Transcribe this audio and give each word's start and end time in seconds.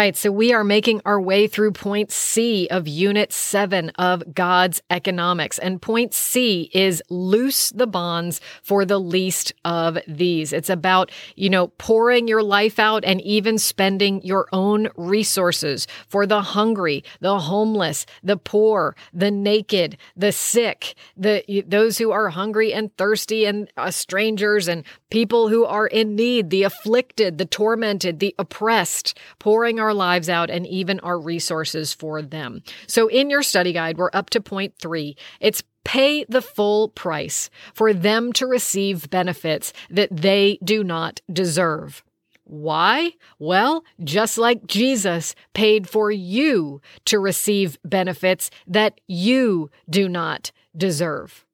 Right, 0.00 0.16
so 0.16 0.32
we 0.32 0.54
are 0.54 0.64
making 0.64 1.02
our 1.04 1.20
way 1.20 1.46
through 1.46 1.72
point 1.72 2.10
C 2.10 2.66
of 2.70 2.88
unit 2.88 3.34
seven 3.34 3.90
of 3.96 4.34
God's 4.34 4.80
economics. 4.88 5.58
And 5.58 5.82
point 5.82 6.14
C 6.14 6.70
is 6.72 7.02
loose 7.10 7.68
the 7.68 7.86
bonds 7.86 8.40
for 8.62 8.86
the 8.86 8.98
least 8.98 9.52
of 9.62 9.98
these. 10.08 10.54
It's 10.54 10.70
about, 10.70 11.10
you 11.36 11.50
know, 11.50 11.68
pouring 11.76 12.28
your 12.28 12.42
life 12.42 12.78
out 12.78 13.04
and 13.04 13.20
even 13.20 13.58
spending 13.58 14.22
your 14.22 14.48
own 14.54 14.88
resources 14.96 15.86
for 16.08 16.24
the 16.26 16.40
hungry, 16.40 17.04
the 17.20 17.38
homeless, 17.38 18.06
the 18.22 18.38
poor, 18.38 18.96
the 19.12 19.30
naked, 19.30 19.98
the 20.16 20.32
sick, 20.32 20.94
the 21.14 21.44
those 21.68 21.98
who 21.98 22.10
are 22.10 22.30
hungry 22.30 22.72
and 22.72 22.96
thirsty 22.96 23.44
and 23.44 23.70
uh, 23.76 23.90
strangers 23.90 24.66
and 24.66 24.82
people 25.10 25.48
who 25.48 25.66
are 25.66 25.88
in 25.88 26.16
need, 26.16 26.48
the 26.48 26.62
afflicted, 26.62 27.36
the 27.36 27.44
tormented, 27.44 28.18
the 28.18 28.34
oppressed, 28.38 29.18
pouring 29.38 29.78
our 29.78 29.89
lives 29.94 30.28
out 30.28 30.50
and 30.50 30.66
even 30.66 31.00
our 31.00 31.18
resources 31.18 31.92
for 31.92 32.22
them. 32.22 32.62
So 32.86 33.08
in 33.08 33.30
your 33.30 33.42
study 33.42 33.72
guide, 33.72 33.98
we're 33.98 34.10
up 34.12 34.30
to 34.30 34.40
point 34.40 34.74
three. 34.78 35.16
It's 35.40 35.62
pay 35.84 36.24
the 36.28 36.42
full 36.42 36.88
price 36.90 37.50
for 37.74 37.92
them 37.92 38.32
to 38.34 38.46
receive 38.46 39.10
benefits 39.10 39.72
that 39.88 40.14
they 40.14 40.58
do 40.62 40.84
not 40.84 41.20
deserve. 41.32 42.04
Why? 42.44 43.12
Well, 43.38 43.84
just 44.02 44.36
like 44.36 44.66
Jesus 44.66 45.36
paid 45.54 45.88
for 45.88 46.10
you 46.10 46.80
to 47.04 47.18
receive 47.20 47.78
benefits 47.84 48.50
that 48.66 49.00
you 49.06 49.70
do 49.88 50.08
not 50.08 50.50
deserve. 50.76 51.44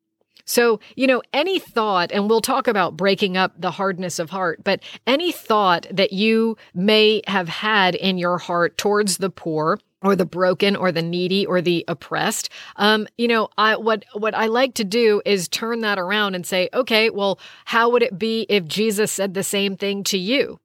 So, 0.47 0.81
you 0.95 1.07
know, 1.07 1.23
any 1.33 1.59
thought, 1.59 2.13
and 2.13 2.31
we'll 2.31 2.41
talk 2.41 2.69
about 2.69 2.97
breaking 2.97 3.37
up 3.37 3.61
the 3.61 3.73
hardness 3.73 4.19
of 4.19 4.31
heart, 4.31 4.63
but 4.65 4.81
any 5.07 5.33
thought 5.33 5.87
that 5.91 6.13
you 6.13 6.57
may 6.73 7.23
have 7.27 7.49
had 7.49 7.95
in 7.95 8.17
your 8.17 8.39
heart 8.39 8.79
towards 8.79 9.19
the 9.19 9.31
poor, 9.31 9.79
or 10.03 10.15
the 10.15 10.27
broken 10.27 10.77
or 10.77 10.93
the 10.93 11.03
needy 11.03 11.45
or 11.47 11.61
the 11.61 11.85
oppressed 11.89 12.51
um, 12.77 13.09
you 13.17 13.27
know 13.27 13.49
i 13.57 13.75
what 13.75 14.05
what 14.13 14.35
i 14.35 14.47
like 14.47 14.75
to 14.75 14.85
do 14.85 15.23
is 15.25 15.49
turn 15.49 15.81
that 15.81 15.99
around 15.99 16.35
and 16.35 16.47
say 16.47 16.69
okay 16.75 17.09
well 17.09 17.41
how 17.65 17.89
would 17.89 18.03
it 18.03 18.19
be 18.19 18.45
if 18.51 18.67
jesus 18.67 19.11
said 19.11 19.33
the 19.33 19.43
same 19.43 19.75
thing 19.75 20.05
to 20.05 20.19
you? 20.19 20.61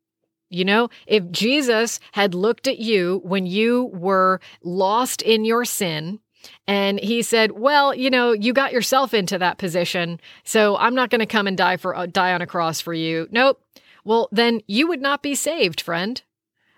You 0.52 0.66
know, 0.66 0.90
if 1.08 1.32
Jesus 1.32 2.02
had 2.12 2.36
looked 2.36 2.68
at 2.68 2.78
you 2.78 3.22
when 3.24 3.46
you 3.46 3.86
were 3.94 4.42
lost 4.62 5.22
in 5.22 5.46
your 5.46 5.64
sin 5.64 6.20
and 6.68 7.00
he 7.00 7.22
said, 7.22 7.52
"Well, 7.52 7.94
you 7.94 8.10
know, 8.10 8.32
you 8.32 8.54
got 8.54 8.74
yourself 8.74 9.14
into 9.14 9.38
that 9.38 9.58
position, 9.58 10.20
so 10.44 10.78
I'm 10.78 10.96
not 10.96 11.10
going 11.10 11.20
to 11.20 11.26
come 11.26 11.48
and 11.48 11.58
die 11.58 11.78
for 11.78 11.96
uh, 11.96 12.06
die 12.06 12.34
on 12.34 12.42
a 12.42 12.48
cross 12.48 12.82
for 12.82 12.94
you." 12.94 13.28
Nope. 13.32 13.62
Well, 14.04 14.30
then 14.32 14.62
you 14.68 14.88
would 14.88 15.02
not 15.02 15.22
be 15.22 15.36
saved, 15.36 15.82
friend. 15.82 16.22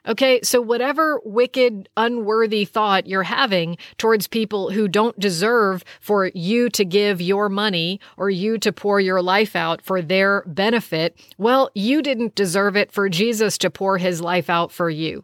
Okay, 0.06 0.41
so 0.41 0.59
whatever 0.59 1.22
wicked, 1.23 1.88
unworthy 1.95 2.66
thought 2.66 3.08
you're 3.08 3.23
having 3.23 3.78
towards 3.97 4.28
people 4.28 4.72
who 4.72 4.89
don't 4.89 5.17
deserve 5.17 5.86
for 6.02 6.30
you 6.34 6.69
to 6.72 6.84
give 6.84 7.22
your 7.22 7.47
money 7.47 8.02
or 8.17 8.30
you 8.30 8.58
to 8.58 8.73
pour 8.73 9.00
your 9.00 9.22
life 9.22 9.56
out 9.56 9.81
for 9.81 10.02
their 10.02 10.44
benefit, 10.45 11.17
well, 11.38 11.69
you 11.73 12.02
didn't 12.02 12.36
deserve 12.36 12.75
it 12.75 12.91
for 12.91 13.08
Jesus 13.08 13.58
to 13.59 13.69
pour 13.69 13.97
his 13.97 14.19
life 14.19 14.50
out 14.50 14.73
for 14.73 14.89
you. 14.89 15.23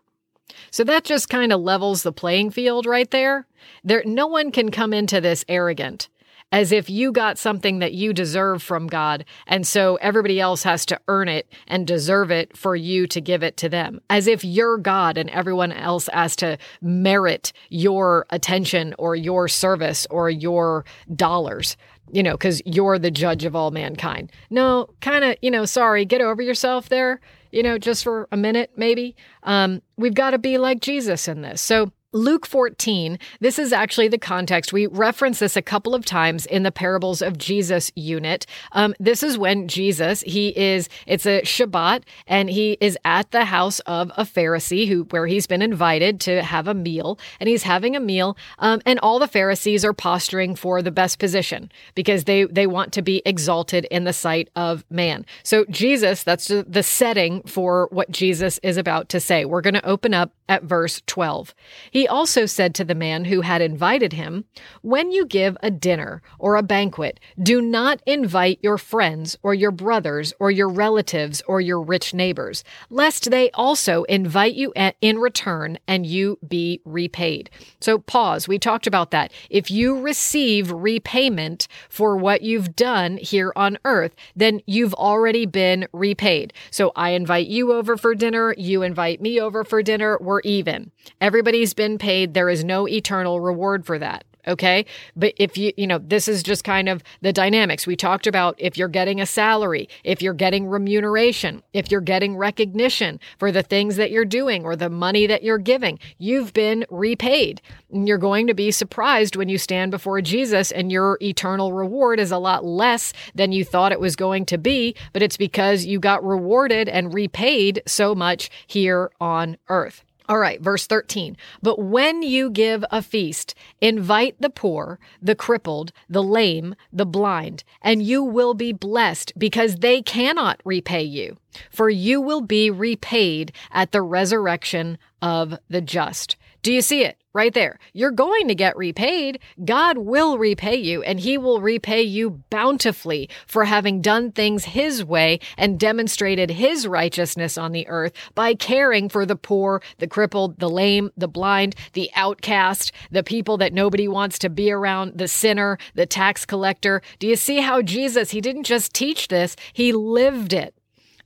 So 0.72 0.84
that 0.84 1.04
just 1.04 1.30
kind 1.30 1.52
of 1.52 1.62
levels 1.62 2.04
the 2.04 2.12
playing 2.12 2.52
field 2.52 2.86
right 2.86 3.10
there. 3.12 3.48
There 3.84 4.04
no 4.06 4.28
one 4.28 4.52
can 4.52 4.72
come 4.72 4.94
into 4.94 5.22
this 5.22 5.46
arrogant 5.48 6.10
as 6.52 6.72
if 6.72 6.90
you 6.90 7.12
got 7.12 7.38
something 7.38 7.80
that 7.80 7.94
you 7.94 8.14
deserve 8.14 8.62
from 8.62 8.88
God 8.88 9.26
and 9.48 9.66
so 9.66 9.96
everybody 9.98 10.40
else 10.40 10.64
has 10.64 10.86
to 10.88 11.00
earn 11.08 11.28
it 11.28 11.52
and 11.68 11.86
deserve 11.86 12.32
it 12.32 12.58
for 12.58 12.76
you 12.76 13.08
to 13.08 13.22
give 13.22 13.44
it 13.44 13.58
to 13.58 13.70
them. 13.70 14.02
As 14.10 14.28
if 14.28 14.44
you're 14.44 14.78
God 14.78 15.18
and 15.18 15.30
everyone 15.30 15.72
else 15.72 16.10
has 16.12 16.36
to 16.38 16.58
merit 16.82 17.54
your 17.70 18.26
attention 18.32 18.96
or 18.98 19.16
your 19.16 19.48
service 19.48 20.08
or 20.10 20.30
your 20.30 20.86
dollars 21.16 21.78
you 22.12 22.24
know, 22.24 22.32
because 22.32 22.60
you're 22.66 22.98
the 22.98 23.12
judge 23.12 23.46
of 23.46 23.56
all 23.56 23.70
mankind. 23.70 24.32
No, 24.50 24.90
kind 25.00 25.24
of, 25.24 25.38
you 25.44 25.52
know, 25.52 25.66
sorry, 25.66 26.06
get 26.06 26.22
over 26.22 26.42
yourself 26.42 26.90
there 26.90 27.22
you 27.52 27.64
know, 27.64 27.78
just 27.78 28.04
for 28.04 28.28
a 28.32 28.38
minute, 28.38 28.72
maybe. 28.76 29.16
Um, 29.44 29.82
we've 29.98 30.14
got 30.14 30.32
to 30.32 30.38
be 30.38 30.58
like 30.58 30.80
Jesus 30.82 31.28
in 31.28 31.42
this. 31.42 31.62
So 31.62 31.92
Luke 32.12 32.48
14, 32.48 33.20
this 33.40 33.60
is 33.60 33.72
actually 33.72 34.08
the 34.08 34.18
context. 34.18 34.74
We 34.74 34.88
reference 34.88 35.38
this 35.38 35.56
a 35.56 35.62
couple 35.62 35.94
of 35.94 36.06
times 36.06 36.48
in 36.48 36.64
the 36.64 36.72
parables 36.72 37.22
of 37.22 37.38
Jesus 37.38 37.92
unit. 37.96 38.48
Um, 38.72 38.96
this 39.00 39.22
is 39.22 39.38
when 39.38 39.68
Jesus, 39.68 40.22
he 40.22 40.50
is, 40.58 40.90
it's 41.06 41.28
a 41.28 41.44
Shabbat, 41.44 42.02
and 42.26 42.50
he 42.50 42.78
is 42.82 42.98
at 43.06 43.30
the 43.30 43.46
house 43.46 43.80
of 43.82 44.12
a 44.18 44.24
Pharisee 44.24 44.88
who, 44.88 45.04
where 45.12 45.28
he's 45.28 45.46
been 45.46 45.62
invited 45.62 46.20
to 46.22 46.42
have 46.42 46.68
a 46.68 46.74
meal, 46.74 47.20
and 47.40 47.48
he's 47.48 47.62
having 47.62 47.96
a 47.96 48.00
meal, 48.00 48.36
um, 48.58 48.82
and 48.88 48.98
all 49.02 49.20
the 49.20 49.28
Pharisees 49.28 49.86
are 49.86 49.94
posturing 49.94 50.56
for 50.56 50.82
the 50.82 50.90
best 50.90 51.20
position 51.20 51.72
because 51.94 52.24
they, 52.24 52.46
they 52.46 52.66
want 52.66 52.92
to 52.94 53.04
be 53.04 53.22
exalted 53.24 53.86
in 53.92 54.06
the 54.06 54.14
sight 54.14 54.50
of 54.56 54.84
man. 54.90 55.28
So 55.44 55.64
Jesus, 55.70 56.24
that's 56.24 56.48
the 56.48 56.82
setting 56.82 57.44
for 57.44 57.88
what 57.92 58.10
Jesus 58.10 58.60
is 58.64 58.78
about 58.78 59.10
to 59.10 59.20
say. 59.20 59.46
We're 59.46 59.62
going 59.62 59.76
to 59.76 59.86
open 59.86 60.16
up 60.16 60.32
at 60.50 60.64
verse 60.64 61.02
12. 61.06 61.54
He 61.92 61.99
also 62.08 62.46
said 62.46 62.76
to 62.76 62.84
the 62.84 62.96
man 62.96 63.26
who 63.26 63.42
had 63.42 63.62
invited 63.62 64.14
him, 64.14 64.46
When 64.82 65.12
you 65.12 65.26
give 65.26 65.58
a 65.62 65.72
dinner 65.72 66.22
or 66.38 66.56
a 66.56 66.64
banquet, 66.64 67.20
do 67.42 67.62
not 67.62 68.02
invite 68.06 68.60
your 68.62 68.78
friends 68.78 69.38
or 69.44 69.54
your 69.54 69.72
brothers 69.72 70.34
or 70.40 70.52
your 70.52 70.70
relatives 70.70 71.42
or 71.48 71.62
your 71.62 71.82
rich 71.82 72.14
neighbors, 72.14 72.64
lest 72.90 73.32
they 73.32 73.50
also 73.52 74.04
invite 74.04 74.54
you 74.54 74.74
in 75.02 75.20
return 75.20 75.78
and 75.88 76.06
you 76.06 76.38
be 76.48 76.82
repaid. 76.86 77.50
So 77.80 78.00
pause. 78.00 78.48
We 78.48 78.60
talked 78.60 78.88
about 78.88 79.12
that. 79.12 79.32
If 79.50 79.72
you 79.72 80.00
receive 80.00 80.72
repayment 80.72 81.68
for 81.90 82.18
what 82.18 82.42
you've 82.42 82.76
done 82.76 83.18
here 83.18 83.54
on 83.56 83.78
earth, 83.86 84.16
then 84.36 84.62
you've 84.66 84.94
already 84.94 85.46
been 85.46 85.88
repaid. 85.94 86.54
So 86.72 86.92
I 86.96 87.12
invite 87.12 87.48
you 87.48 87.74
over 87.74 87.98
for 87.98 88.16
dinner. 88.16 88.54
You 88.58 88.84
invite 88.84 89.22
me 89.22 89.40
over 89.40 89.64
for 89.64 89.82
dinner. 89.82 90.18
We're 90.22 90.42
even. 90.42 90.92
Everybody's 91.22 91.74
been 91.74 91.89
paid. 91.98 92.34
There 92.34 92.50
is 92.50 92.64
no 92.64 92.88
eternal 92.88 93.42
reward 93.42 93.86
for 93.86 93.98
that. 94.00 94.24
Okay. 94.48 94.86
But 95.16 95.34
if 95.38 95.58
you, 95.58 95.74
you 95.76 95.86
know, 95.86 96.00
this 96.00 96.28
is 96.28 96.42
just 96.42 96.64
kind 96.64 96.88
of 96.88 97.04
the 97.22 97.34
dynamics. 97.34 97.86
We 97.86 97.96
talked 97.96 98.26
about 98.26 98.56
if 98.58 98.78
you're 98.78 98.88
getting 98.88 99.20
a 99.20 99.26
salary, 99.26 99.90
if 100.04 100.22
you're 100.22 100.34
getting 100.34 100.68
remuneration, 100.68 101.62
if 101.74 101.92
you're 101.92 102.02
getting 102.02 102.38
recognition 102.38 103.20
for 103.38 103.52
the 103.52 103.62
things 103.62 103.98
that 103.98 104.12
you're 104.12 104.26
doing 104.26 104.64
or 104.64 104.76
the 104.76 104.90
money 104.90 105.28
that 105.28 105.44
you're 105.44 105.58
giving, 105.58 106.00
you've 106.18 106.54
been 106.54 106.86
repaid. 106.90 107.62
And 107.92 108.08
you're 108.08 108.18
going 108.18 108.48
to 108.48 108.54
be 108.54 108.72
surprised 108.72 109.36
when 109.36 109.50
you 109.50 109.58
stand 109.58 109.92
before 109.92 110.22
Jesus 110.22 110.72
and 110.72 110.92
your 110.92 111.18
eternal 111.22 111.74
reward 111.74 112.20
is 112.20 112.32
a 112.32 112.38
lot 112.38 112.64
less 112.64 113.14
than 113.36 113.52
you 113.52 113.66
thought 113.66 113.92
it 113.92 114.00
was 114.00 114.16
going 114.16 114.46
to 114.48 114.58
be. 114.58 114.96
But 115.12 115.22
it's 115.22 115.38
because 115.38 115.86
you 115.86 116.00
got 116.00 116.24
rewarded 116.24 116.88
and 116.88 117.14
repaid 117.14 117.84
so 117.86 118.16
much 118.16 118.50
here 118.68 119.12
on 119.20 119.58
earth. 119.68 120.04
All 120.30 120.38
right, 120.38 120.62
verse 120.62 120.86
13. 120.86 121.36
But 121.64 121.80
when 121.80 122.22
you 122.22 122.52
give 122.52 122.86
a 122.92 123.02
feast, 123.02 123.56
invite 123.82 124.36
the 124.40 124.52
poor, 124.52 125.00
the 125.20 125.34
crippled, 125.34 125.92
the 126.08 126.22
lame, 126.22 126.76
the 126.94 127.08
blind, 127.08 127.64
and 127.82 128.04
you 128.04 128.24
will 128.24 128.54
be 128.54 128.72
blessed 128.72 129.34
because 129.40 129.78
they 129.78 130.04
cannot 130.04 130.62
repay 130.64 131.02
you, 131.02 131.38
for 131.72 131.90
you 131.90 132.22
will 132.22 132.42
be 132.42 132.70
repaid 132.70 133.52
at 133.72 133.92
the 133.92 134.04
resurrection 134.04 135.00
of 135.20 135.58
the 135.68 135.82
just. 135.82 136.36
Do 136.62 136.74
you 136.74 136.82
see 136.82 137.04
it? 137.04 137.20
right 137.34 137.54
there. 137.54 137.78
You're 137.94 138.12
going 138.12 138.48
to 138.48 138.56
get 138.56 138.76
repaid. 138.76 139.40
God 139.64 140.00
will 140.00 140.38
repay 140.38 140.76
you, 140.76 141.04
and 141.04 141.20
He 141.20 141.38
will 141.38 141.62
repay 141.62 142.02
you 142.02 142.44
bountifully 142.50 143.30
for 143.46 143.66
having 143.66 144.02
done 144.02 144.32
things 144.32 144.66
His 144.66 145.06
way 145.06 145.40
and 145.58 145.80
demonstrated 145.80 146.50
His 146.50 146.88
righteousness 146.88 147.58
on 147.58 147.72
the 147.72 147.88
earth 147.88 148.14
by 148.34 148.56
caring 148.56 149.10
for 149.10 149.26
the 149.26 149.36
poor, 149.36 149.82
the 150.00 150.08
crippled, 150.08 150.60
the 150.60 150.70
lame, 150.70 151.12
the 151.16 151.28
blind, 151.28 151.76
the 151.94 152.10
outcast, 152.16 152.92
the 153.12 153.24
people 153.24 153.58
that 153.58 153.74
nobody 153.74 154.08
wants 154.08 154.40
to 154.40 154.50
be 154.50 154.72
around, 154.72 155.18
the 155.18 155.28
sinner, 155.28 155.78
the 155.94 156.06
tax 156.06 156.46
collector. 156.46 157.02
Do 157.20 157.28
you 157.28 157.36
see 157.36 157.62
how 157.62 157.82
Jesus, 157.82 158.32
He 158.32 158.42
didn't 158.42 158.64
just 158.64 158.94
teach 158.94 159.28
this, 159.28 159.56
He 159.74 159.94
lived 159.94 160.54
it 160.54 160.74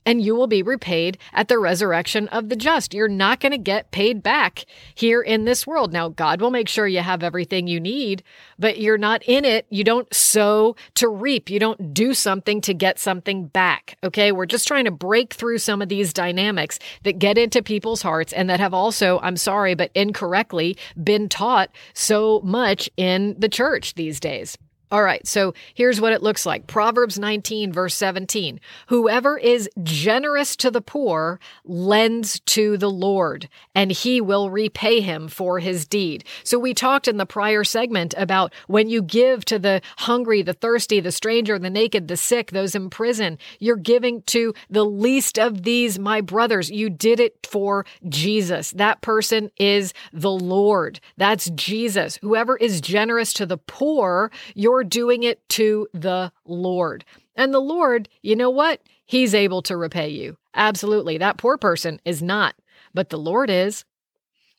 and 0.06 0.22
you 0.22 0.34
will 0.34 0.46
be 0.46 0.62
repaid 0.62 1.18
at 1.32 1.48
the 1.48 1.58
resurrection 1.58 2.28
of 2.28 2.48
the 2.48 2.56
just. 2.56 2.94
You're 2.94 3.08
not 3.08 3.40
going 3.40 3.52
to 3.52 3.58
get 3.58 3.90
paid 3.90 4.22
back 4.22 4.64
here 4.94 5.22
in 5.22 5.44
this 5.44 5.66
world. 5.66 5.92
Now, 5.92 6.08
God 6.08 6.40
will 6.40 6.50
make 6.50 6.68
sure 6.68 6.86
you 6.86 7.00
have 7.00 7.22
everything 7.22 7.66
you 7.66 7.80
need, 7.80 8.22
but 8.58 8.78
you're 8.78 8.98
not 8.98 9.22
in 9.24 9.44
it. 9.44 9.66
You 9.70 9.84
don't 9.84 10.12
sow 10.12 10.76
to 10.94 11.08
reap. 11.08 11.50
You 11.50 11.58
don't 11.58 11.94
do 11.94 12.14
something 12.14 12.60
to 12.62 12.74
get 12.74 12.98
something 12.98 13.46
back. 13.46 13.96
Okay. 14.04 14.32
We're 14.32 14.46
just 14.46 14.68
trying 14.68 14.84
to 14.84 14.90
break 14.90 15.34
through 15.34 15.58
some 15.58 15.82
of 15.82 15.88
these 15.88 16.12
dynamics 16.12 16.78
that 17.02 17.18
get 17.18 17.38
into 17.38 17.62
people's 17.62 18.02
hearts 18.02 18.32
and 18.32 18.48
that 18.50 18.60
have 18.60 18.74
also, 18.74 19.20
I'm 19.20 19.36
sorry, 19.36 19.74
but 19.74 19.90
incorrectly 19.94 20.76
been 21.02 21.28
taught 21.28 21.70
so 21.94 22.40
much 22.44 22.90
in 22.96 23.34
the 23.38 23.48
church 23.48 23.94
these 23.94 24.20
days. 24.20 24.56
All 24.94 25.02
right, 25.02 25.26
so 25.26 25.54
here's 25.74 26.00
what 26.00 26.12
it 26.12 26.22
looks 26.22 26.46
like 26.46 26.68
Proverbs 26.68 27.18
19, 27.18 27.72
verse 27.72 27.96
17. 27.96 28.60
Whoever 28.86 29.36
is 29.36 29.68
generous 29.82 30.54
to 30.54 30.70
the 30.70 30.80
poor 30.80 31.40
lends 31.64 32.38
to 32.46 32.76
the 32.76 32.88
Lord, 32.88 33.48
and 33.74 33.90
he 33.90 34.20
will 34.20 34.50
repay 34.50 35.00
him 35.00 35.26
for 35.26 35.58
his 35.58 35.84
deed. 35.84 36.22
So 36.44 36.60
we 36.60 36.74
talked 36.74 37.08
in 37.08 37.16
the 37.16 37.26
prior 37.26 37.64
segment 37.64 38.14
about 38.16 38.54
when 38.68 38.88
you 38.88 39.02
give 39.02 39.44
to 39.46 39.58
the 39.58 39.82
hungry, 39.98 40.42
the 40.42 40.52
thirsty, 40.52 41.00
the 41.00 41.10
stranger, 41.10 41.58
the 41.58 41.70
naked, 41.70 42.06
the 42.06 42.16
sick, 42.16 42.52
those 42.52 42.76
in 42.76 42.88
prison, 42.88 43.36
you're 43.58 43.74
giving 43.74 44.22
to 44.26 44.54
the 44.70 44.84
least 44.84 45.40
of 45.40 45.64
these, 45.64 45.98
my 45.98 46.20
brothers. 46.20 46.70
You 46.70 46.88
did 46.88 47.18
it 47.18 47.44
for 47.44 47.84
Jesus. 48.08 48.70
That 48.70 49.00
person 49.00 49.50
is 49.56 49.92
the 50.12 50.30
Lord. 50.30 51.00
That's 51.16 51.50
Jesus. 51.50 52.16
Whoever 52.22 52.56
is 52.56 52.80
generous 52.80 53.32
to 53.32 53.44
the 53.44 53.58
poor, 53.58 54.30
you're 54.54 54.83
doing 54.88 55.22
it 55.22 55.46
to 55.50 55.88
the 55.92 56.32
Lord. 56.44 57.04
And 57.36 57.52
the 57.52 57.60
Lord, 57.60 58.08
you 58.22 58.36
know 58.36 58.50
what? 58.50 58.80
He's 59.06 59.34
able 59.34 59.62
to 59.62 59.76
repay 59.76 60.08
you. 60.08 60.36
Absolutely. 60.54 61.18
That 61.18 61.36
poor 61.36 61.58
person 61.58 62.00
is 62.04 62.22
not, 62.22 62.54
but 62.92 63.10
the 63.10 63.18
Lord 63.18 63.50
is. 63.50 63.84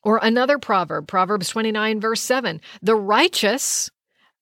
Or 0.03 0.19
another 0.21 0.59
proverb, 0.59 1.07
Proverbs 1.07 1.49
29, 1.49 1.99
verse 1.99 2.21
7 2.21 2.61
the 2.81 2.95
righteous, 2.95 3.89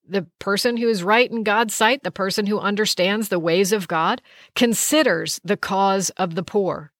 the 0.06 0.26
person 0.38 0.76
who 0.76 0.88
is 0.88 1.02
right 1.02 1.30
in 1.30 1.42
God's 1.42 1.74
sight, 1.74 2.02
the 2.02 2.10
person 2.10 2.46
who 2.46 2.58
understands 2.58 3.28
the 3.28 3.38
ways 3.38 3.72
of 3.72 3.88
God, 3.88 4.20
considers 4.54 5.40
the 5.42 5.56
cause 5.56 6.10
of 6.10 6.34
the 6.34 6.42
poor. 6.42 6.92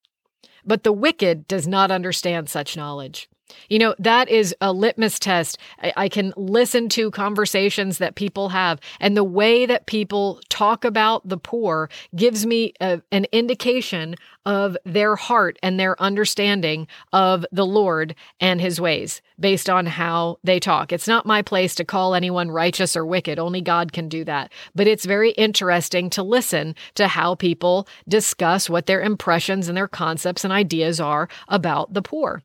But 0.65 0.83
the 0.83 0.93
wicked 0.93 1.47
does 1.47 1.69
not 1.69 1.91
understand 1.91 2.49
such 2.49 2.77
knowledge. 2.77 3.29
You 3.69 3.79
know, 3.79 3.94
that 3.99 4.29
is 4.29 4.55
a 4.61 4.73
litmus 4.73 5.19
test. 5.19 5.58
I, 5.82 5.93
I, 5.96 6.08
can 6.08 6.32
listen 6.37 6.88
to 6.91 7.11
conversations 7.11 7.99
that 7.99 8.14
people 8.14 8.50
have, 8.50 8.81
and 9.00 9.17
the 9.17 9.25
way 9.25 9.67
that 9.67 9.87
people 9.87 10.41
talk 10.49 10.85
about 10.85 11.29
the 11.29 11.37
poor 11.37 11.91
gives 12.17 12.46
me 12.46 12.73
a, 12.81 13.02
an 13.12 13.26
indication 13.32 14.14
of 14.46 14.76
their 14.85 15.17
heart 15.17 15.58
and 15.62 15.79
their 15.79 16.00
understanding 16.00 16.87
of 17.12 17.44
the 17.52 17.67
Lord 17.67 18.14
and 18.41 18.61
his 18.61 18.81
ways 18.81 19.20
based 19.38 19.69
on 19.69 19.87
how 19.87 20.38
they 20.44 20.61
talk. 20.61 20.93
It's 20.93 21.08
not 21.08 21.26
my 21.26 21.43
place 21.43 21.75
to 21.76 21.85
call 21.85 22.14
anyone 22.14 22.50
righteous 22.50 22.97
or 22.97 23.05
wicked. 23.05 23.38
Only 23.38 23.61
God 23.61 23.93
can 23.93 24.08
do 24.08 24.25
that. 24.25 24.52
But 24.75 24.87
it's 24.87 25.05
very 25.05 25.32
interesting 25.32 26.11
to 26.11 26.23
listen 26.23 26.75
to 26.94 27.08
how 27.08 27.35
people 27.35 27.88
discuss 28.08 28.70
what 28.70 28.87
their 28.87 29.02
impressions 29.02 29.69
and 29.69 29.76
their 29.76 29.88
concepts 29.88 30.44
and 30.44 30.52
ideas 30.52 31.00
are 31.00 31.29
about 31.49 31.93
the 31.94 32.02
poor. 32.02 32.43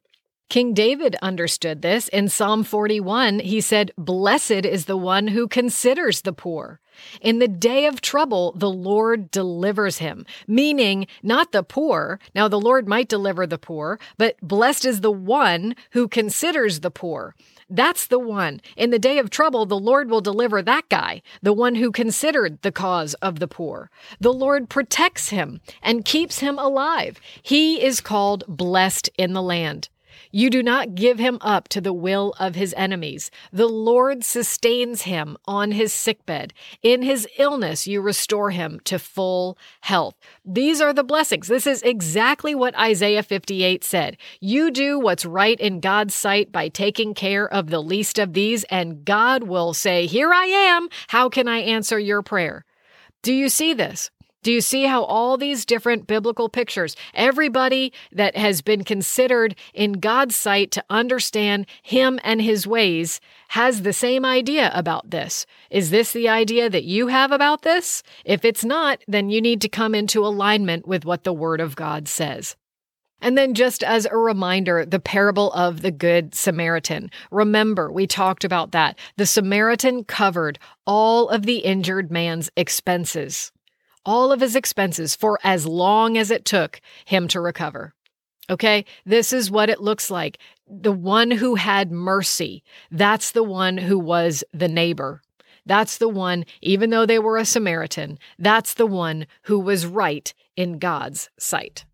King 0.50 0.74
David 0.74 1.16
understood 1.22 1.84
this. 1.84 2.07
In 2.07 2.28
Psalm 2.28 2.63
41, 2.63 3.40
he 3.40 3.62
said, 3.62 3.92
Blessed 4.00 4.66
is 4.66 4.86
the 4.86 4.98
one 4.98 5.28
who 5.28 5.48
considers 5.48 6.22
the 6.22 6.34
poor. 6.34 6.80
In 7.22 7.38
the 7.38 7.48
day 7.48 7.86
of 7.86 8.01
trouble, 8.01 8.54
the 8.56 8.69
Lord 8.69 9.30
delivers 9.30 10.00
him, 10.00 10.25
meaning 10.48 11.06
not 11.22 11.51
the 11.51 11.62
poor. 11.62 12.19
Now, 12.34 12.48
the 12.48 12.60
Lord 12.60 12.88
might 12.88 13.07
deliver 13.07 13.46
the 13.46 13.60
poor, 13.60 14.00
but 14.18 14.38
blessed 14.42 14.86
is 14.86 15.01
the 15.01 15.12
one 15.12 15.75
who 15.92 16.07
considers 16.07 16.80
the 16.80 16.92
poor. 16.92 17.36
That's 17.69 18.07
the 18.07 18.19
one. 18.19 18.60
In 18.75 18.90
the 18.90 18.98
day 18.98 19.19
of 19.19 19.30
trouble, 19.30 19.68
the 19.68 19.78
Lord 19.78 20.10
will 20.10 20.19
deliver 20.19 20.63
that 20.63 20.90
guy, 20.90 21.22
the 21.44 21.54
one 21.54 21.75
who 21.75 21.92
considered 21.92 22.60
the 22.63 22.72
cause 22.72 23.13
of 23.16 23.38
the 23.38 23.48
poor. 23.48 23.92
The 24.19 24.34
Lord 24.34 24.68
protects 24.68 25.30
him 25.30 25.62
and 25.84 26.04
keeps 26.04 26.40
him 26.40 26.57
alive. 26.57 27.19
He 27.44 27.84
is 27.84 28.02
called 28.02 28.44
blessed 28.48 29.12
in 29.16 29.34
the 29.34 29.44
land. 29.44 29.90
You 30.31 30.50
do 30.50 30.62
not 30.62 30.95
give 30.95 31.19
him 31.19 31.38
up 31.42 31.68
to 31.69 31.81
the 31.81 31.94
will 31.94 32.33
of 32.39 32.56
his 32.56 32.74
enemies. 32.77 33.31
The 33.51 33.68
Lord 33.68 34.24
sustains 34.24 35.04
him 35.04 35.38
on 35.45 35.71
his 35.71 35.92
sickbed. 35.94 36.54
In 36.81 37.01
his 37.01 37.27
illness, 37.38 37.88
you 37.88 38.01
restore 38.01 38.51
him 38.51 38.80
to 38.86 39.00
full 39.00 39.57
health. 39.81 40.16
These 40.45 40.81
are 40.81 40.94
the 40.94 41.04
blessings. 41.04 41.48
This 41.48 41.68
is 41.68 41.81
exactly 41.83 42.56
what 42.56 42.77
Isaiah 42.77 43.24
58 43.24 43.83
said. 43.83 44.18
You 44.39 44.71
do 44.71 45.00
what's 45.00 45.25
right 45.25 45.60
in 45.60 45.80
God's 45.80 46.13
sight 46.13 46.51
by 46.51 46.69
taking 46.69 47.13
care 47.13 47.51
of 47.51 47.69
the 47.69 47.81
least 47.81 48.19
of 48.19 48.33
these, 48.33 48.63
and 48.66 49.06
God 49.06 49.44
will 49.44 49.74
say, 49.74 50.06
Here 50.06 50.33
I 50.33 50.45
am. 50.45 50.89
How 51.07 51.30
can 51.30 51.48
I 51.48 51.60
answer 51.60 52.00
your 52.00 52.21
prayer? 52.21 52.66
Do 53.21 53.33
you 53.33 53.50
see 53.50 53.74
this? 53.74 54.12
Do 54.42 54.54
you 54.54 54.62
see 54.62 54.86
how 54.86 55.04
all 55.04 55.36
these 55.36 55.66
different 55.66 56.08
biblical 56.08 56.48
pictures, 56.48 56.96
everybody 57.14 57.92
that 58.14 58.38
has 58.38 58.62
been 58.62 58.86
considered 58.86 59.54
in 59.74 59.94
God's 59.94 60.36
sight 60.36 60.72
to 60.72 60.84
understand 60.90 61.66
Him 61.84 62.22
and 62.24 62.42
His 62.42 62.66
ways 62.66 63.20
has 63.50 63.82
the 63.82 63.92
same 63.92 64.24
idea 64.24 64.72
about 64.74 65.10
this? 65.12 65.46
Is 65.70 65.90
this 65.90 66.14
the 66.14 66.30
idea 66.30 66.70
that 66.70 66.86
you 66.86 67.08
have 67.08 67.34
about 67.34 67.64
this? 67.64 68.02
If 68.24 68.46
it's 68.46 68.64
not, 68.64 69.04
then 69.10 69.30
you 69.30 69.42
need 69.42 69.60
to 69.62 69.70
come 69.70 69.94
into 69.94 70.26
alignment 70.26 70.88
with 70.88 71.04
what 71.04 71.26
the 71.26 71.34
Word 71.34 71.60
of 71.60 71.76
God 71.76 72.08
says. 72.08 72.56
And 73.22 73.38
then, 73.38 73.54
just 73.54 73.84
as 73.84 74.08
a 74.10 74.16
reminder, 74.16 74.86
the 74.86 75.02
parable 75.02 75.52
of 75.52 75.82
the 75.82 75.92
Good 75.92 76.34
Samaritan. 76.34 77.12
Remember, 77.32 77.92
we 77.92 78.08
talked 78.08 78.46
about 78.46 78.72
that. 78.72 78.98
The 79.18 79.26
Samaritan 79.26 80.06
covered 80.06 80.58
all 80.88 81.28
of 81.28 81.46
the 81.46 81.58
injured 81.58 82.10
man's 82.10 82.50
expenses 82.56 83.52
all 84.06 84.31
of 84.31 84.42
his 84.42 84.56
expenses 84.56 85.16
for 85.16 85.40
as 85.44 85.66
long 85.66 86.18
as 86.18 86.31
it 86.31 86.46
took 86.46 86.81
him 87.06 87.28
to 87.30 87.42
recover. 87.42 87.94
Okay, 88.50 88.86
this 89.06 89.31
is 89.31 89.51
what 89.51 89.69
it 89.69 89.81
looks 89.81 90.10
like. 90.10 90.40
The 90.68 90.92
one 90.92 91.31
who 91.31 91.56
had 91.56 91.92
mercy, 91.92 92.63
that's 92.90 93.31
the 93.31 93.44
one 93.44 93.78
who 93.78 94.00
was 94.00 94.44
the 94.51 94.68
neighbor. 94.68 95.22
That's 95.66 95.98
the 95.98 96.10
one, 96.10 96.46
even 96.62 96.90
though 96.90 97.06
they 97.06 97.19
were 97.19 97.38
a 97.38 97.46
Samaritan, 97.46 98.18
that's 98.40 98.74
the 98.74 98.88
one 98.88 99.28
who 99.44 99.60
was 99.60 99.86
right 99.86 100.34
in 100.56 100.80
God's 100.80 101.30
sight. 101.38 101.86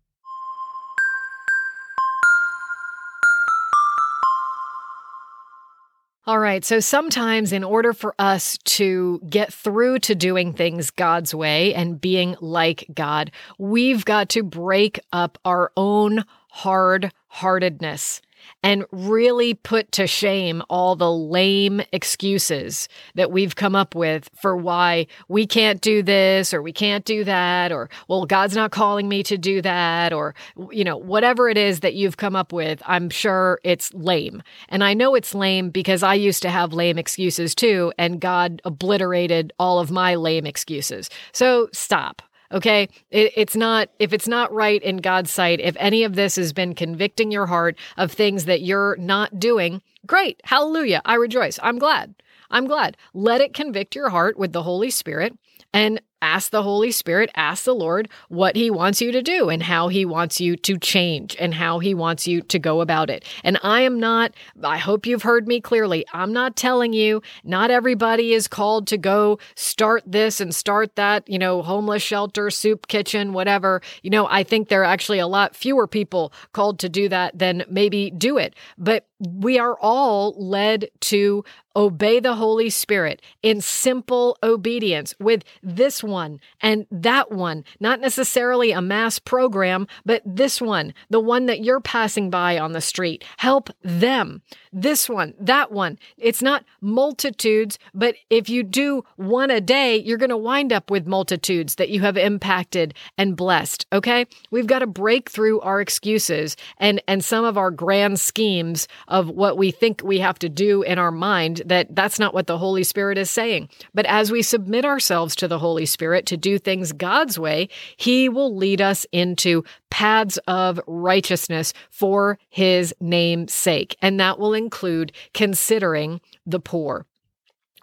All 6.28 6.40
right. 6.40 6.64
So 6.64 6.80
sometimes, 6.80 7.52
in 7.52 7.62
order 7.62 7.92
for 7.92 8.12
us 8.18 8.58
to 8.64 9.20
get 9.30 9.52
through 9.52 10.00
to 10.00 10.14
doing 10.16 10.52
things 10.52 10.90
God's 10.90 11.32
way 11.32 11.72
and 11.72 12.00
being 12.00 12.34
like 12.40 12.84
God, 12.92 13.30
we've 13.58 14.04
got 14.04 14.28
to 14.30 14.42
break 14.42 14.98
up 15.12 15.38
our 15.44 15.70
own 15.76 16.24
hard 16.50 17.12
heartedness 17.28 18.22
and 18.62 18.84
really 18.90 19.54
put 19.54 19.92
to 19.92 20.06
shame 20.06 20.62
all 20.68 20.96
the 20.96 21.10
lame 21.10 21.82
excuses 21.92 22.88
that 23.14 23.30
we've 23.30 23.56
come 23.56 23.74
up 23.74 23.94
with 23.94 24.28
for 24.34 24.56
why 24.56 25.06
we 25.28 25.46
can't 25.46 25.80
do 25.80 26.02
this 26.02 26.52
or 26.52 26.62
we 26.62 26.72
can't 26.72 27.04
do 27.04 27.24
that 27.24 27.72
or, 27.72 27.88
well, 28.08 28.24
God's 28.26 28.56
not 28.56 28.70
calling 28.70 29.08
me 29.08 29.22
to 29.24 29.38
do 29.38 29.62
that 29.62 30.12
or, 30.12 30.34
you 30.70 30.84
know, 30.84 30.96
whatever 30.96 31.48
it 31.48 31.58
is 31.58 31.80
that 31.80 31.94
you've 31.94 32.16
come 32.16 32.36
up 32.36 32.52
with, 32.52 32.82
I'm 32.86 33.10
sure 33.10 33.60
it's 33.64 33.92
lame. 33.94 34.42
And 34.68 34.82
I 34.82 34.94
know 34.94 35.14
it's 35.14 35.34
lame 35.34 35.70
because 35.70 36.02
I 36.02 36.14
used 36.14 36.42
to 36.42 36.50
have 36.50 36.72
lame 36.72 36.98
excuses 36.98 37.54
too, 37.54 37.92
and 37.98 38.20
God 38.20 38.60
obliterated 38.64 39.52
all 39.58 39.78
of 39.78 39.90
my 39.90 40.14
lame 40.14 40.46
excuses. 40.46 41.10
So 41.32 41.68
stop. 41.72 42.22
Okay. 42.52 42.88
It, 43.10 43.32
it's 43.36 43.56
not, 43.56 43.88
if 43.98 44.12
it's 44.12 44.28
not 44.28 44.52
right 44.52 44.82
in 44.82 44.98
God's 44.98 45.30
sight, 45.30 45.60
if 45.60 45.76
any 45.78 46.04
of 46.04 46.14
this 46.14 46.36
has 46.36 46.52
been 46.52 46.74
convicting 46.74 47.30
your 47.30 47.46
heart 47.46 47.76
of 47.96 48.12
things 48.12 48.44
that 48.44 48.62
you're 48.62 48.96
not 48.98 49.38
doing, 49.38 49.82
great. 50.06 50.40
Hallelujah. 50.44 51.02
I 51.04 51.14
rejoice. 51.14 51.58
I'm 51.62 51.78
glad. 51.78 52.14
I'm 52.50 52.66
glad. 52.66 52.96
Let 53.12 53.40
it 53.40 53.54
convict 53.54 53.94
your 53.94 54.10
heart 54.10 54.38
with 54.38 54.52
the 54.52 54.62
Holy 54.62 54.90
Spirit 54.90 55.36
and 55.72 56.00
ask 56.26 56.50
the 56.50 56.64
Holy 56.64 56.90
Spirit, 56.90 57.30
ask 57.36 57.64
the 57.64 57.74
Lord 57.74 58.08
what 58.28 58.56
He 58.56 58.68
wants 58.68 59.00
you 59.00 59.12
to 59.12 59.22
do 59.22 59.48
and 59.48 59.62
how 59.62 59.86
He 59.86 60.04
wants 60.04 60.40
you 60.40 60.56
to 60.56 60.76
change 60.76 61.36
and 61.38 61.54
how 61.54 61.78
He 61.78 61.94
wants 61.94 62.26
you 62.26 62.42
to 62.42 62.58
go 62.58 62.80
about 62.80 63.10
it. 63.10 63.24
And 63.44 63.60
I 63.62 63.82
am 63.82 64.00
not, 64.00 64.34
I 64.62 64.78
hope 64.78 65.06
you've 65.06 65.22
heard 65.22 65.46
me 65.46 65.60
clearly. 65.60 66.04
I'm 66.12 66.32
not 66.32 66.56
telling 66.56 66.92
you, 66.92 67.22
not 67.44 67.70
everybody 67.70 68.32
is 68.32 68.48
called 68.48 68.88
to 68.88 68.98
go 68.98 69.38
start 69.54 70.02
this 70.04 70.40
and 70.40 70.52
start 70.52 70.96
that, 70.96 71.28
you 71.28 71.38
know, 71.38 71.62
homeless 71.62 72.02
shelter, 72.02 72.50
soup 72.50 72.88
kitchen, 72.88 73.32
whatever. 73.32 73.80
You 74.02 74.10
know, 74.10 74.26
I 74.28 74.42
think 74.42 74.68
there 74.68 74.82
are 74.82 74.84
actually 74.84 75.20
a 75.20 75.28
lot 75.28 75.54
fewer 75.54 75.86
people 75.86 76.32
called 76.52 76.80
to 76.80 76.88
do 76.88 77.08
that 77.08 77.38
than 77.38 77.64
maybe 77.70 78.10
do 78.10 78.36
it. 78.36 78.56
But 78.76 79.06
we 79.18 79.58
are 79.58 79.76
all 79.80 80.34
led 80.36 80.88
to 81.00 81.44
obey 81.76 82.18
the 82.18 82.34
Holy 82.34 82.70
Spirit 82.70 83.20
in 83.42 83.60
simple 83.60 84.38
obedience 84.42 85.14
with 85.20 85.44
this 85.62 86.02
one 86.02 86.40
and 86.62 86.86
that 86.90 87.30
one, 87.30 87.64
not 87.78 88.00
necessarily 88.00 88.72
a 88.72 88.80
mass 88.80 89.18
program, 89.18 89.86
but 90.04 90.22
this 90.24 90.60
one, 90.60 90.94
the 91.10 91.20
one 91.20 91.46
that 91.46 91.62
you're 91.62 91.80
passing 91.80 92.30
by 92.30 92.58
on 92.58 92.72
the 92.72 92.80
street. 92.80 93.24
Help 93.36 93.68
them. 93.82 94.40
This 94.72 95.08
one, 95.08 95.34
that 95.38 95.70
one. 95.70 95.98
It's 96.16 96.42
not 96.42 96.64
multitudes, 96.80 97.78
but 97.94 98.14
if 98.30 98.48
you 98.48 98.62
do 98.62 99.04
one 99.16 99.50
a 99.50 99.60
day, 99.60 99.96
you're 99.96 100.18
going 100.18 100.30
to 100.30 100.36
wind 100.36 100.72
up 100.72 100.90
with 100.90 101.06
multitudes 101.06 101.74
that 101.74 101.90
you 101.90 102.00
have 102.00 102.16
impacted 102.16 102.94
and 103.18 103.36
blessed. 103.36 103.86
Okay. 103.92 104.26
We've 104.50 104.66
got 104.66 104.78
to 104.78 104.86
break 104.86 105.30
through 105.30 105.60
our 105.60 105.80
excuses 105.80 106.56
and, 106.78 107.02
and 107.06 107.22
some 107.22 107.44
of 107.44 107.58
our 107.58 107.70
grand 107.70 108.18
schemes 108.18 108.88
of 109.08 109.28
what 109.28 109.56
we 109.56 109.70
think 109.70 110.02
we 110.02 110.18
have 110.20 110.38
to 110.40 110.48
do 110.48 110.82
in 110.82 110.98
our 110.98 111.10
mind 111.10 111.62
that 111.66 111.94
that's 111.94 112.18
not 112.18 112.34
what 112.34 112.46
the 112.46 112.58
Holy 112.58 112.84
Spirit 112.84 113.18
is 113.18 113.30
saying. 113.30 113.68
But 113.94 114.06
as 114.06 114.30
we 114.30 114.42
submit 114.42 114.84
ourselves 114.84 115.34
to 115.36 115.48
the 115.48 115.58
Holy 115.58 115.86
Spirit 115.86 116.26
to 116.26 116.36
do 116.36 116.58
things 116.58 116.92
God's 116.92 117.38
way, 117.38 117.68
He 117.96 118.28
will 118.28 118.54
lead 118.54 118.80
us 118.80 119.06
into 119.12 119.64
paths 119.90 120.38
of 120.46 120.80
righteousness 120.86 121.72
for 121.90 122.38
His 122.48 122.94
name's 123.00 123.52
sake. 123.52 123.96
And 124.02 124.18
that 124.20 124.38
will 124.38 124.54
include 124.54 125.12
considering 125.32 126.20
the 126.44 126.60
poor. 126.60 127.06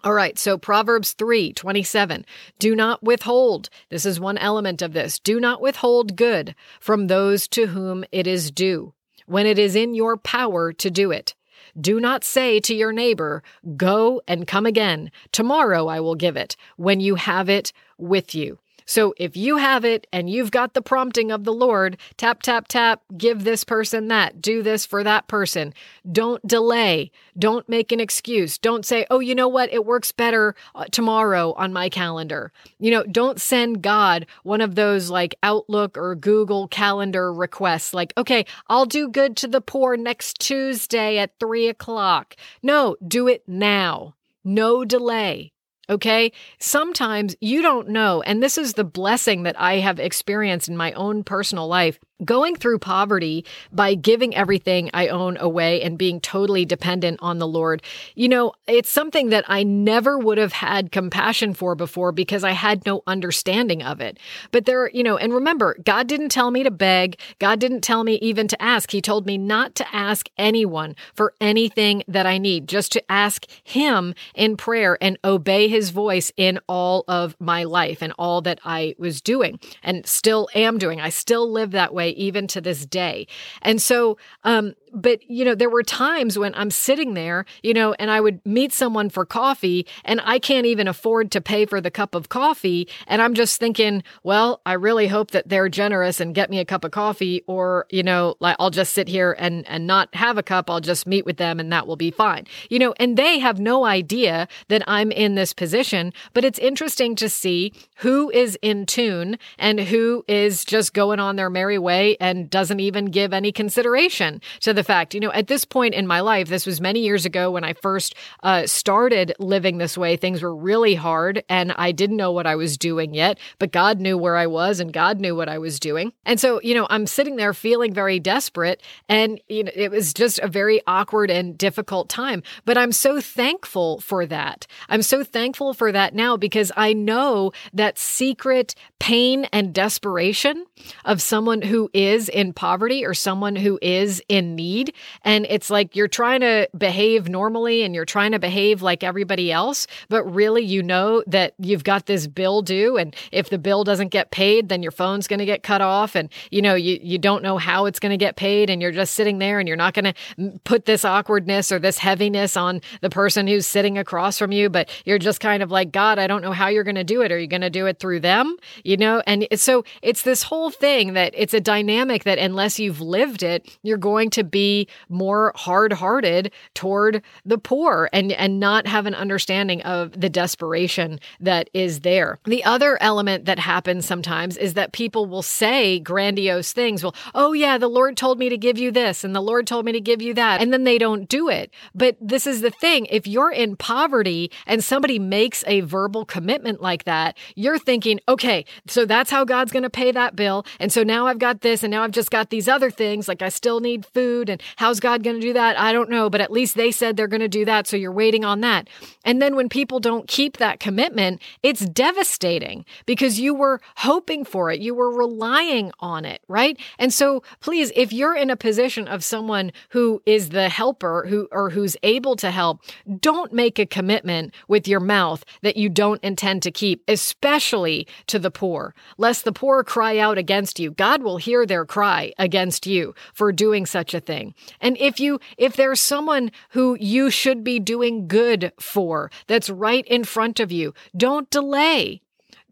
All 0.04 0.12
right, 0.12 0.38
so 0.38 0.58
Proverbs 0.58 1.14
3 1.14 1.54
27. 1.54 2.26
Do 2.58 2.76
not 2.76 3.02
withhold. 3.02 3.70
This 3.88 4.04
is 4.04 4.20
one 4.20 4.36
element 4.36 4.82
of 4.82 4.92
this. 4.92 5.18
Do 5.18 5.40
not 5.40 5.62
withhold 5.62 6.14
good 6.14 6.54
from 6.78 7.06
those 7.06 7.48
to 7.48 7.68
whom 7.68 8.04
it 8.12 8.26
is 8.26 8.50
due, 8.50 8.92
when 9.26 9.46
it 9.46 9.58
is 9.58 9.76
in 9.76 9.94
your 9.94 10.16
power 10.16 10.72
to 10.72 10.90
do 10.90 11.10
it. 11.10 11.34
Do 11.80 11.98
not 11.98 12.24
say 12.24 12.60
to 12.60 12.74
your 12.74 12.92
neighbor, 12.92 13.42
Go 13.76 14.22
and 14.28 14.46
come 14.46 14.66
again. 14.66 15.10
Tomorrow 15.32 15.88
I 15.88 16.00
will 16.00 16.14
give 16.14 16.36
it, 16.36 16.56
when 16.76 17.00
you 17.00 17.16
have 17.16 17.48
it 17.48 17.72
with 17.98 18.34
you. 18.34 18.58
So 18.86 19.14
if 19.16 19.36
you 19.36 19.56
have 19.56 19.84
it 19.84 20.06
and 20.12 20.28
you've 20.28 20.50
got 20.50 20.74
the 20.74 20.82
prompting 20.82 21.30
of 21.30 21.44
the 21.44 21.52
Lord, 21.52 21.96
tap, 22.16 22.42
tap, 22.42 22.68
tap, 22.68 23.02
give 23.16 23.44
this 23.44 23.64
person 23.64 24.08
that, 24.08 24.42
do 24.42 24.62
this 24.62 24.84
for 24.84 25.02
that 25.02 25.26
person. 25.26 25.72
Don't 26.10 26.46
delay. 26.46 27.10
Don't 27.38 27.68
make 27.68 27.92
an 27.92 28.00
excuse. 28.00 28.58
Don't 28.58 28.84
say, 28.84 29.06
oh, 29.10 29.20
you 29.20 29.34
know 29.34 29.48
what? 29.48 29.72
It 29.72 29.86
works 29.86 30.12
better 30.12 30.54
uh, 30.74 30.84
tomorrow 30.90 31.52
on 31.54 31.72
my 31.72 31.88
calendar. 31.88 32.52
You 32.78 32.90
know, 32.90 33.04
don't 33.04 33.40
send 33.40 33.82
God 33.82 34.26
one 34.42 34.60
of 34.60 34.74
those 34.74 35.08
like 35.08 35.34
Outlook 35.42 35.96
or 35.96 36.14
Google 36.14 36.68
calendar 36.68 37.32
requests 37.32 37.94
like, 37.94 38.12
okay, 38.18 38.44
I'll 38.68 38.86
do 38.86 39.08
good 39.08 39.36
to 39.38 39.48
the 39.48 39.60
poor 39.62 39.96
next 39.96 40.38
Tuesday 40.38 41.18
at 41.18 41.38
three 41.40 41.68
o'clock. 41.68 42.36
No, 42.62 42.96
do 43.06 43.28
it 43.28 43.44
now. 43.46 44.14
No 44.44 44.84
delay. 44.84 45.53
Okay. 45.88 46.32
Sometimes 46.58 47.36
you 47.40 47.62
don't 47.62 47.88
know. 47.88 48.22
And 48.22 48.42
this 48.42 48.56
is 48.58 48.74
the 48.74 48.84
blessing 48.84 49.42
that 49.42 49.60
I 49.60 49.76
have 49.76 49.98
experienced 49.98 50.68
in 50.68 50.76
my 50.76 50.92
own 50.92 51.24
personal 51.24 51.68
life 51.68 51.98
going 52.24 52.54
through 52.54 52.78
poverty 52.78 53.44
by 53.72 53.94
giving 53.94 54.34
everything 54.34 54.90
I 54.94 55.08
own 55.08 55.36
away 55.38 55.82
and 55.82 55.98
being 55.98 56.20
totally 56.20 56.64
dependent 56.64 57.18
on 57.20 57.38
the 57.38 57.46
Lord, 57.46 57.82
you 58.14 58.28
know, 58.28 58.52
it's 58.66 58.90
something 58.90 59.30
that 59.30 59.44
I 59.48 59.62
never 59.62 60.18
would 60.18 60.38
have 60.38 60.52
had 60.52 60.92
compassion 60.92 61.54
for 61.54 61.74
before 61.74 62.12
because 62.12 62.44
I 62.44 62.52
had 62.52 62.86
no 62.86 63.02
understanding 63.06 63.82
of 63.82 64.00
it. 64.00 64.18
But 64.52 64.64
there, 64.66 64.88
you 64.90 65.02
know, 65.02 65.16
and 65.16 65.34
remember, 65.34 65.76
God 65.84 66.06
didn't 66.06 66.28
tell 66.28 66.50
me 66.50 66.62
to 66.62 66.70
beg. 66.70 67.18
God 67.38 67.58
didn't 67.58 67.82
tell 67.82 68.04
me 68.04 68.14
even 68.16 68.48
to 68.48 68.62
ask. 68.62 68.90
He 68.90 69.00
told 69.00 69.26
me 69.26 69.36
not 69.36 69.74
to 69.76 69.94
ask 69.94 70.28
anyone 70.38 70.94
for 71.14 71.34
anything 71.40 72.04
that 72.06 72.26
I 72.26 72.38
need, 72.38 72.68
just 72.68 72.92
to 72.92 73.12
ask 73.12 73.46
Him 73.64 74.14
in 74.34 74.56
prayer 74.56 74.96
and 75.00 75.18
obey 75.24 75.68
His 75.74 75.90
voice 75.90 76.30
in 76.36 76.60
all 76.68 77.02
of 77.08 77.34
my 77.40 77.64
life 77.64 78.00
and 78.00 78.12
all 78.16 78.40
that 78.42 78.60
I 78.64 78.94
was 78.96 79.20
doing 79.20 79.58
and 79.82 80.06
still 80.06 80.48
am 80.54 80.78
doing. 80.78 81.00
I 81.00 81.08
still 81.08 81.50
live 81.50 81.72
that 81.72 81.92
way 81.92 82.10
even 82.10 82.46
to 82.54 82.60
this 82.60 82.86
day. 82.86 83.26
And 83.60 83.82
so, 83.82 84.16
um, 84.44 84.74
but 84.94 85.28
you 85.28 85.44
know, 85.44 85.54
there 85.54 85.68
were 85.68 85.82
times 85.82 86.38
when 86.38 86.54
I'm 86.54 86.70
sitting 86.70 87.14
there, 87.14 87.44
you 87.62 87.74
know, 87.74 87.94
and 87.98 88.10
I 88.10 88.20
would 88.20 88.44
meet 88.46 88.72
someone 88.72 89.10
for 89.10 89.24
coffee 89.26 89.86
and 90.04 90.20
I 90.24 90.38
can't 90.38 90.66
even 90.66 90.88
afford 90.88 91.30
to 91.32 91.40
pay 91.40 91.66
for 91.66 91.80
the 91.80 91.90
cup 91.90 92.14
of 92.14 92.28
coffee. 92.28 92.88
And 93.06 93.20
I'm 93.20 93.34
just 93.34 93.58
thinking, 93.58 94.02
well, 94.22 94.60
I 94.64 94.74
really 94.74 95.08
hope 95.08 95.32
that 95.32 95.48
they're 95.48 95.68
generous 95.68 96.20
and 96.20 96.34
get 96.34 96.50
me 96.50 96.60
a 96.60 96.64
cup 96.64 96.84
of 96.84 96.92
coffee 96.92 97.42
or, 97.46 97.86
you 97.90 98.02
know, 98.02 98.36
like 98.40 98.56
I'll 98.58 98.70
just 98.70 98.92
sit 98.92 99.08
here 99.08 99.34
and, 99.38 99.68
and 99.68 99.86
not 99.86 100.14
have 100.14 100.38
a 100.38 100.42
cup. 100.42 100.70
I'll 100.70 100.80
just 100.80 101.06
meet 101.06 101.26
with 101.26 101.36
them 101.36 101.58
and 101.58 101.72
that 101.72 101.86
will 101.86 101.96
be 101.96 102.10
fine. 102.10 102.46
You 102.70 102.78
know, 102.78 102.94
and 102.98 103.16
they 103.16 103.38
have 103.40 103.58
no 103.58 103.84
idea 103.84 104.46
that 104.68 104.82
I'm 104.86 105.10
in 105.10 105.34
this 105.34 105.52
position, 105.52 106.12
but 106.32 106.44
it's 106.44 106.58
interesting 106.58 107.16
to 107.16 107.28
see 107.28 107.72
who 107.96 108.30
is 108.30 108.56
in 108.62 108.86
tune 108.86 109.38
and 109.58 109.80
who 109.80 110.24
is 110.28 110.64
just 110.64 110.94
going 110.94 111.18
on 111.18 111.36
their 111.36 111.50
merry 111.50 111.78
way 111.78 112.16
and 112.20 112.48
doesn't 112.48 112.80
even 112.80 113.06
give 113.06 113.32
any 113.32 113.50
consideration 113.50 114.40
to 114.60 114.72
the 114.72 114.83
fact, 114.84 115.14
you 115.14 115.20
know, 115.20 115.32
at 115.32 115.48
this 115.48 115.64
point 115.64 115.94
in 115.94 116.06
my 116.06 116.20
life, 116.20 116.48
this 116.48 116.66
was 116.66 116.80
many 116.80 117.00
years 117.00 117.26
ago 117.26 117.50
when 117.50 117.64
I 117.64 117.72
first 117.72 118.14
uh, 118.42 118.66
started 118.66 119.34
living 119.38 119.78
this 119.78 119.98
way. 119.98 120.16
Things 120.16 120.42
were 120.42 120.54
really 120.54 120.94
hard 120.94 121.42
and 121.48 121.72
I 121.72 121.92
didn't 121.92 122.16
know 122.16 122.32
what 122.32 122.46
I 122.46 122.56
was 122.56 122.76
doing 122.76 123.14
yet, 123.14 123.38
but 123.58 123.72
God 123.72 124.00
knew 124.00 124.16
where 124.16 124.36
I 124.36 124.46
was 124.46 124.80
and 124.80 124.92
God 124.92 125.20
knew 125.20 125.34
what 125.34 125.48
I 125.48 125.58
was 125.58 125.80
doing. 125.80 126.12
And 126.24 126.38
so, 126.38 126.60
you 126.62 126.74
know, 126.74 126.86
I'm 126.90 127.06
sitting 127.06 127.36
there 127.36 127.54
feeling 127.54 127.92
very 127.92 128.20
desperate 128.20 128.82
and 129.08 129.40
you 129.48 129.64
know, 129.64 129.72
it 129.74 129.90
was 129.90 130.14
just 130.14 130.38
a 130.40 130.48
very 130.48 130.80
awkward 130.86 131.30
and 131.30 131.56
difficult 131.56 132.08
time. 132.08 132.42
But 132.64 132.78
I'm 132.78 132.92
so 132.92 133.20
thankful 133.20 134.00
for 134.00 134.26
that. 134.26 134.66
I'm 134.88 135.02
so 135.02 135.24
thankful 135.24 135.74
for 135.74 135.92
that 135.92 136.14
now 136.14 136.36
because 136.36 136.70
I 136.76 136.92
know 136.92 137.52
that 137.72 137.98
secret 137.98 138.74
pain 138.98 139.44
and 139.52 139.74
desperation 139.74 140.66
of 141.04 141.20
someone 141.20 141.62
who 141.62 141.90
is 141.92 142.28
in 142.28 142.52
poverty 142.52 143.04
or 143.04 143.14
someone 143.14 143.56
who 143.56 143.78
is 143.82 144.22
in 144.28 144.54
need. 144.54 144.73
And 145.22 145.46
it's 145.48 145.70
like 145.70 145.96
you're 145.96 146.08
trying 146.08 146.40
to 146.40 146.68
behave 146.76 147.28
normally 147.28 147.82
and 147.82 147.94
you're 147.94 148.04
trying 148.04 148.32
to 148.32 148.38
behave 148.38 148.82
like 148.82 149.02
everybody 149.02 149.52
else, 149.52 149.86
but 150.08 150.24
really 150.24 150.62
you 150.62 150.82
know 150.82 151.22
that 151.26 151.54
you've 151.58 151.84
got 151.84 152.06
this 152.06 152.26
bill 152.26 152.62
due. 152.62 152.96
And 152.96 153.14
if 153.32 153.50
the 153.50 153.58
bill 153.58 153.84
doesn't 153.84 154.08
get 154.08 154.30
paid, 154.30 154.68
then 154.68 154.82
your 154.82 154.92
phone's 154.92 155.26
going 155.26 155.38
to 155.38 155.46
get 155.46 155.62
cut 155.62 155.80
off. 155.80 156.14
And, 156.14 156.28
you 156.50 156.62
know, 156.62 156.74
you, 156.74 156.98
you 157.02 157.18
don't 157.18 157.42
know 157.42 157.58
how 157.58 157.86
it's 157.86 158.00
going 158.00 158.10
to 158.10 158.16
get 158.16 158.36
paid. 158.36 158.70
And 158.70 158.80
you're 158.82 158.92
just 158.92 159.14
sitting 159.14 159.38
there 159.38 159.58
and 159.58 159.68
you're 159.68 159.76
not 159.76 159.94
going 159.94 160.12
to 160.12 160.58
put 160.64 160.86
this 160.86 161.04
awkwardness 161.04 161.70
or 161.70 161.78
this 161.78 161.98
heaviness 161.98 162.56
on 162.56 162.80
the 163.00 163.10
person 163.10 163.46
who's 163.46 163.66
sitting 163.66 163.98
across 163.98 164.38
from 164.38 164.52
you, 164.52 164.68
but 164.68 164.88
you're 165.04 165.18
just 165.18 165.40
kind 165.40 165.62
of 165.62 165.70
like, 165.70 165.92
God, 165.92 166.18
I 166.18 166.26
don't 166.26 166.42
know 166.42 166.52
how 166.52 166.68
you're 166.68 166.84
going 166.84 166.94
to 166.96 167.04
do 167.04 167.22
it. 167.22 167.30
Are 167.32 167.38
you 167.38 167.46
going 167.46 167.60
to 167.60 167.70
do 167.70 167.86
it 167.86 167.98
through 167.98 168.20
them? 168.20 168.56
You 168.82 168.96
know, 168.96 169.22
and 169.26 169.46
so 169.56 169.84
it's 170.02 170.22
this 170.22 170.42
whole 170.42 170.70
thing 170.70 171.12
that 171.14 171.34
it's 171.36 171.54
a 171.54 171.60
dynamic 171.60 172.24
that 172.24 172.38
unless 172.38 172.78
you've 172.78 173.00
lived 173.00 173.42
it, 173.42 173.78
you're 173.82 173.98
going 173.98 174.30
to 174.30 174.44
be 174.44 174.63
more 175.08 175.52
hard-hearted 175.56 176.52
toward 176.74 177.22
the 177.44 177.58
poor 177.58 178.08
and 178.12 178.32
and 178.32 178.60
not 178.60 178.86
have 178.86 179.06
an 179.06 179.14
understanding 179.14 179.82
of 179.82 180.18
the 180.20 180.28
desperation 180.28 181.18
that 181.40 181.68
is 181.72 182.00
there. 182.00 182.38
The 182.44 182.64
other 182.64 183.00
element 183.02 183.44
that 183.46 183.58
happens 183.58 184.06
sometimes 184.06 184.56
is 184.56 184.74
that 184.74 184.92
people 184.92 185.26
will 185.26 185.42
say 185.42 185.98
grandiose 185.98 186.72
things. 186.72 187.02
Well, 187.02 187.14
oh 187.34 187.52
yeah, 187.52 187.78
the 187.78 187.88
Lord 187.88 188.16
told 188.16 188.38
me 188.38 188.48
to 188.48 188.58
give 188.58 188.78
you 188.78 188.90
this 188.90 189.24
and 189.24 189.34
the 189.34 189.40
Lord 189.40 189.66
told 189.66 189.84
me 189.84 189.92
to 189.92 190.00
give 190.00 190.20
you 190.20 190.34
that. 190.34 190.60
And 190.60 190.72
then 190.72 190.84
they 190.84 190.98
don't 190.98 191.28
do 191.28 191.48
it. 191.48 191.72
But 191.94 192.16
this 192.20 192.46
is 192.46 192.60
the 192.60 192.70
thing. 192.70 193.06
If 193.06 193.26
you're 193.26 193.50
in 193.50 193.76
poverty 193.76 194.50
and 194.66 194.82
somebody 194.82 195.18
makes 195.18 195.64
a 195.66 195.80
verbal 195.80 196.24
commitment 196.24 196.80
like 196.80 197.04
that, 197.04 197.36
you're 197.54 197.78
thinking, 197.78 198.20
okay, 198.28 198.64
so 198.86 199.04
that's 199.04 199.30
how 199.30 199.44
God's 199.44 199.72
going 199.72 199.82
to 199.82 199.90
pay 199.90 200.12
that 200.12 200.36
bill. 200.36 200.66
And 200.78 200.92
so 200.92 201.02
now 201.02 201.26
I've 201.26 201.38
got 201.38 201.60
this 201.60 201.82
and 201.82 201.90
now 201.90 202.02
I've 202.02 202.10
just 202.10 202.30
got 202.30 202.50
these 202.50 202.68
other 202.68 202.90
things. 202.90 203.28
Like 203.28 203.42
I 203.42 203.48
still 203.48 203.80
need 203.80 204.06
food. 204.06 204.53
And 204.54 204.62
how's 204.76 205.00
God 205.00 205.22
going 205.22 205.36
to 205.36 205.46
do 205.46 205.52
that? 205.52 205.78
I 205.78 205.92
don't 205.92 206.08
know. 206.08 206.30
But 206.30 206.40
at 206.40 206.52
least 206.52 206.76
they 206.76 206.90
said 206.90 207.16
they're 207.16 207.26
going 207.26 207.40
to 207.40 207.48
do 207.48 207.64
that. 207.64 207.86
So 207.86 207.96
you're 207.96 208.12
waiting 208.12 208.44
on 208.44 208.60
that. 208.60 208.88
And 209.24 209.42
then 209.42 209.56
when 209.56 209.68
people 209.68 210.00
don't 210.00 210.28
keep 210.28 210.56
that 210.58 210.80
commitment, 210.80 211.42
it's 211.62 211.84
devastating 211.86 212.84
because 213.06 213.40
you 213.40 213.54
were 213.54 213.80
hoping 213.96 214.44
for 214.44 214.70
it. 214.70 214.80
You 214.80 214.94
were 214.94 215.10
relying 215.10 215.90
on 216.00 216.24
it. 216.24 216.42
Right. 216.48 216.78
And 216.98 217.12
so 217.12 217.42
please, 217.60 217.90
if 217.96 218.12
you're 218.12 218.36
in 218.36 218.50
a 218.50 218.56
position 218.56 219.08
of 219.08 219.24
someone 219.24 219.72
who 219.90 220.22
is 220.24 220.50
the 220.50 220.68
helper 220.68 221.26
who, 221.28 221.48
or 221.50 221.70
who's 221.70 221.96
able 222.02 222.36
to 222.36 222.50
help, 222.50 222.80
don't 223.20 223.52
make 223.52 223.78
a 223.78 223.86
commitment 223.86 224.54
with 224.68 224.86
your 224.86 225.00
mouth 225.00 225.44
that 225.62 225.76
you 225.76 225.88
don't 225.88 226.22
intend 226.22 226.62
to 226.62 226.70
keep, 226.70 227.02
especially 227.08 228.06
to 228.28 228.38
the 228.38 228.50
poor, 228.50 228.94
lest 229.18 229.44
the 229.44 229.52
poor 229.52 229.82
cry 229.82 230.18
out 230.18 230.38
against 230.38 230.78
you. 230.78 230.90
God 230.92 231.22
will 231.22 231.38
hear 231.38 231.66
their 231.66 231.84
cry 231.84 232.32
against 232.38 232.86
you 232.86 233.14
for 233.32 233.52
doing 233.52 233.86
such 233.86 234.14
a 234.14 234.20
thing. 234.20 234.33
And 234.80 234.96
if 234.98 235.20
you, 235.20 235.40
if 235.56 235.76
there's 235.76 236.00
someone 236.00 236.50
who 236.70 236.96
you 237.00 237.30
should 237.30 237.62
be 237.64 237.78
doing 237.78 238.28
good 238.28 238.72
for 238.78 239.30
that's 239.46 239.70
right 239.70 240.06
in 240.06 240.24
front 240.24 240.60
of 240.60 240.72
you, 240.72 240.94
don't 241.16 241.50
delay. 241.50 242.20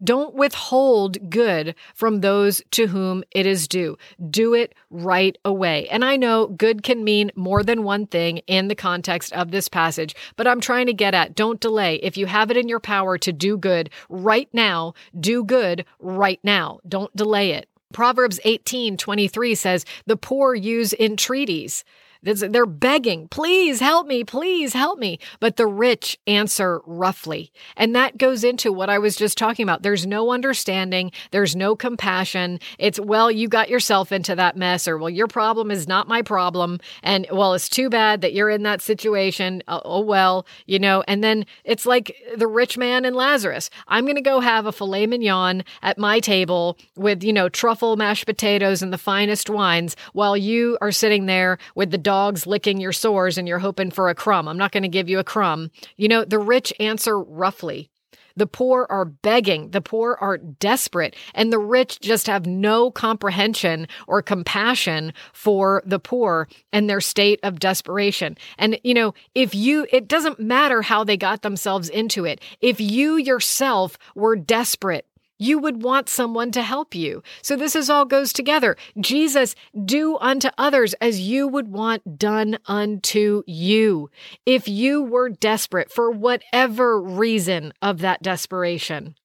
Don't 0.03 0.35
withhold 0.35 1.29
good 1.29 1.75
from 1.93 2.19
those 2.19 2.61
to 2.71 2.87
whom 2.87 3.23
it 3.31 3.45
is 3.45 3.69
due. 3.69 3.97
Do 4.29 4.53
it 4.53 4.75
right 4.89 5.37
away. 5.45 5.87
And 5.87 6.03
I 6.03 6.17
know 6.17 6.47
good 6.47 6.83
can 6.83 7.05
mean 7.05 7.31
more 7.35 7.63
than 7.63 7.83
one 7.83 8.07
thing 8.07 8.39
in 8.39 8.67
the 8.67 8.75
context 8.75 9.31
of 9.31 9.51
this 9.51 9.69
passage, 9.69 10.13
but 10.35 10.45
I'm 10.47 10.59
trying 10.59 10.87
to 10.87 10.93
get 10.93 11.13
at 11.13 11.35
don't 11.35 11.61
delay. 11.61 11.95
If 11.97 12.17
you 12.17 12.25
have 12.25 12.51
it 12.51 12.57
in 12.57 12.67
your 12.67 12.81
power 12.81 13.17
to 13.19 13.31
do 13.31 13.57
good 13.57 13.89
right 14.09 14.49
now, 14.51 14.93
do 15.17 15.43
good 15.43 15.85
right 15.99 16.39
now. 16.43 16.79
Don't 16.87 17.15
delay 17.15 17.51
it. 17.51 17.69
Proverbs 17.93 18.39
18 18.43 18.97
23 18.97 19.55
says, 19.55 19.85
The 20.05 20.17
poor 20.17 20.53
use 20.53 20.93
entreaties 20.93 21.83
They're 22.23 22.65
begging, 22.65 23.27
please 23.27 23.81
help 23.81 24.07
me, 24.07 24.23
please 24.23 24.73
help 24.73 24.97
me. 24.97 25.19
But 25.41 25.57
the 25.57 25.67
rich 25.67 26.17
answer 26.25 26.81
roughly. 26.85 27.51
And 27.75 27.93
that 27.95 28.17
goes 28.17 28.45
into 28.45 28.71
what 28.71 28.89
I 28.89 28.97
was 28.97 29.17
just 29.17 29.37
talking 29.37 29.63
about. 29.63 29.83
There's 29.83 30.05
no 30.05 30.31
understanding, 30.31 31.11
there's 31.31 31.55
no 31.55 31.75
compassion. 31.75 32.59
It's, 32.79 32.99
well, 32.99 33.29
you 33.29 33.49
got 33.49 33.69
yourself 33.69 34.11
into 34.11 34.35
that 34.35 34.55
mess, 34.55 34.87
or, 34.87 34.97
well, 34.97 35.09
your 35.09 35.27
problem 35.27 35.69
is 35.69 35.87
not 35.87 36.07
my 36.07 36.21
problem. 36.21 36.79
And, 37.01 37.27
well, 37.31 37.53
it's 37.53 37.67
too 37.67 37.89
bad 37.89 38.21
that 38.21 38.33
you're 38.33 38.49
in 38.49 38.63
that 38.63 38.81
situation. 38.81 39.61
Oh, 39.67 39.81
oh 39.83 40.01
well, 40.01 40.45
you 40.65 40.79
know. 40.79 41.03
And 41.07 41.23
then 41.23 41.45
it's 41.65 41.85
like 41.85 42.15
the 42.37 42.47
rich 42.47 42.77
man 42.77 43.03
and 43.03 43.15
Lazarus. 43.15 43.69
I'm 43.87 44.05
going 44.05 44.15
to 44.15 44.21
go 44.21 44.39
have 44.39 44.65
a 44.65 44.71
filet 44.71 45.07
mignon 45.07 45.63
at 45.81 45.97
my 45.97 46.19
table 46.21 46.77
with, 46.95 47.23
you 47.23 47.33
know, 47.33 47.49
truffle 47.49 47.97
mashed 47.97 48.25
potatoes 48.25 48.81
and 48.81 48.93
the 48.93 48.97
finest 48.97 49.49
wines 49.49 49.95
while 50.13 50.37
you 50.37 50.77
are 50.79 50.91
sitting 50.91 51.25
there 51.25 51.57
with 51.75 51.91
the 51.91 51.97
dogs 52.13 52.45
licking 52.45 52.79
your 52.79 52.93
sores 52.93 53.39
and 53.39 53.47
you're 53.47 53.57
hoping 53.57 53.89
for 53.89 54.07
a 54.07 54.13
crumb. 54.13 54.47
I'm 54.47 54.57
not 54.57 54.71
going 54.71 54.83
to 54.83 54.97
give 54.97 55.09
you 55.09 55.17
a 55.17 55.23
crumb. 55.23 55.71
You 55.97 56.07
know, 56.07 56.23
the 56.23 56.37
rich 56.37 56.71
answer 56.79 57.19
roughly. 57.19 57.89
The 58.35 58.45
poor 58.45 58.85
are 58.87 59.05
begging. 59.05 59.71
The 59.71 59.81
poor 59.81 60.15
are 60.21 60.37
desperate. 60.37 61.15
And 61.33 61.51
the 61.51 61.57
rich 61.57 61.99
just 62.01 62.27
have 62.27 62.45
no 62.45 62.91
comprehension 62.91 63.87
or 64.07 64.21
compassion 64.21 65.11
for 65.33 65.81
the 65.87 65.97
poor 65.97 66.47
and 66.71 66.87
their 66.87 67.01
state 67.01 67.39
of 67.41 67.59
desperation. 67.59 68.37
And, 68.59 68.79
you 68.83 68.93
know, 68.93 69.15
if 69.33 69.55
you, 69.55 69.87
it 69.91 70.07
doesn't 70.07 70.39
matter 70.39 70.83
how 70.83 71.03
they 71.03 71.17
got 71.17 71.41
themselves 71.41 71.89
into 71.89 72.25
it. 72.25 72.41
If 72.61 72.79
you 72.79 73.17
yourself 73.17 73.97
were 74.13 74.35
desperate, 74.35 75.07
you 75.39 75.59
would 75.59 75.83
want 75.83 76.09
someone 76.09 76.51
to 76.51 76.61
help 76.61 76.95
you. 76.95 77.23
So 77.41 77.55
this 77.55 77.75
is 77.75 77.89
all 77.89 78.05
goes 78.05 78.33
together. 78.33 78.75
Jesus, 78.99 79.55
do 79.85 80.17
unto 80.17 80.49
others 80.57 80.93
as 80.95 81.19
you 81.19 81.47
would 81.47 81.67
want 81.67 82.17
done 82.17 82.57
unto 82.65 83.43
you. 83.45 84.09
If 84.45 84.67
you 84.67 85.03
were 85.03 85.29
desperate 85.29 85.91
for 85.91 86.11
whatever 86.11 87.01
reason 87.01 87.73
of 87.81 87.99
that 87.99 88.21
desperation, 88.21 89.15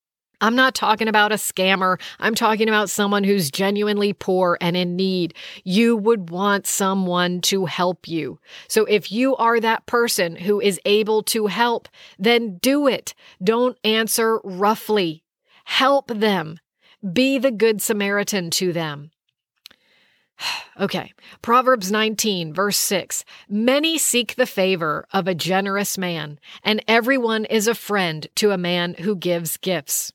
I'm 0.40 0.54
not 0.54 0.74
talking 0.74 1.08
about 1.08 1.32
a 1.32 1.36
scammer. 1.36 2.00
I'm 2.20 2.34
talking 2.34 2.68
about 2.68 2.90
someone 2.90 3.24
who's 3.24 3.50
genuinely 3.50 4.12
poor 4.12 4.56
and 4.60 4.76
in 4.76 4.94
need. 4.94 5.34
You 5.64 5.96
would 5.96 6.30
want 6.30 6.66
someone 6.66 7.40
to 7.42 7.66
help 7.66 8.06
you. 8.06 8.38
So 8.68 8.84
if 8.84 9.10
you 9.10 9.34
are 9.36 9.58
that 9.58 9.86
person 9.86 10.36
who 10.36 10.60
is 10.60 10.80
able 10.84 11.24
to 11.24 11.46
help, 11.46 11.88
then 12.18 12.58
do 12.58 12.86
it. 12.86 13.14
Don't 13.42 13.76
answer 13.82 14.40
roughly. 14.44 15.24
Help 15.68 16.08
them. 16.08 16.58
Be 17.12 17.36
the 17.36 17.50
good 17.50 17.82
Samaritan 17.82 18.50
to 18.52 18.72
them. 18.72 19.10
Okay, 20.80 21.12
Proverbs 21.42 21.90
19, 21.90 22.54
verse 22.54 22.76
6. 22.76 23.24
Many 23.48 23.98
seek 23.98 24.36
the 24.36 24.46
favor 24.46 25.06
of 25.12 25.26
a 25.26 25.34
generous 25.34 25.98
man, 25.98 26.38
and 26.62 26.84
everyone 26.86 27.44
is 27.46 27.66
a 27.66 27.74
friend 27.74 28.28
to 28.36 28.52
a 28.52 28.56
man 28.56 28.94
who 28.94 29.16
gives 29.16 29.56
gifts. 29.56 30.12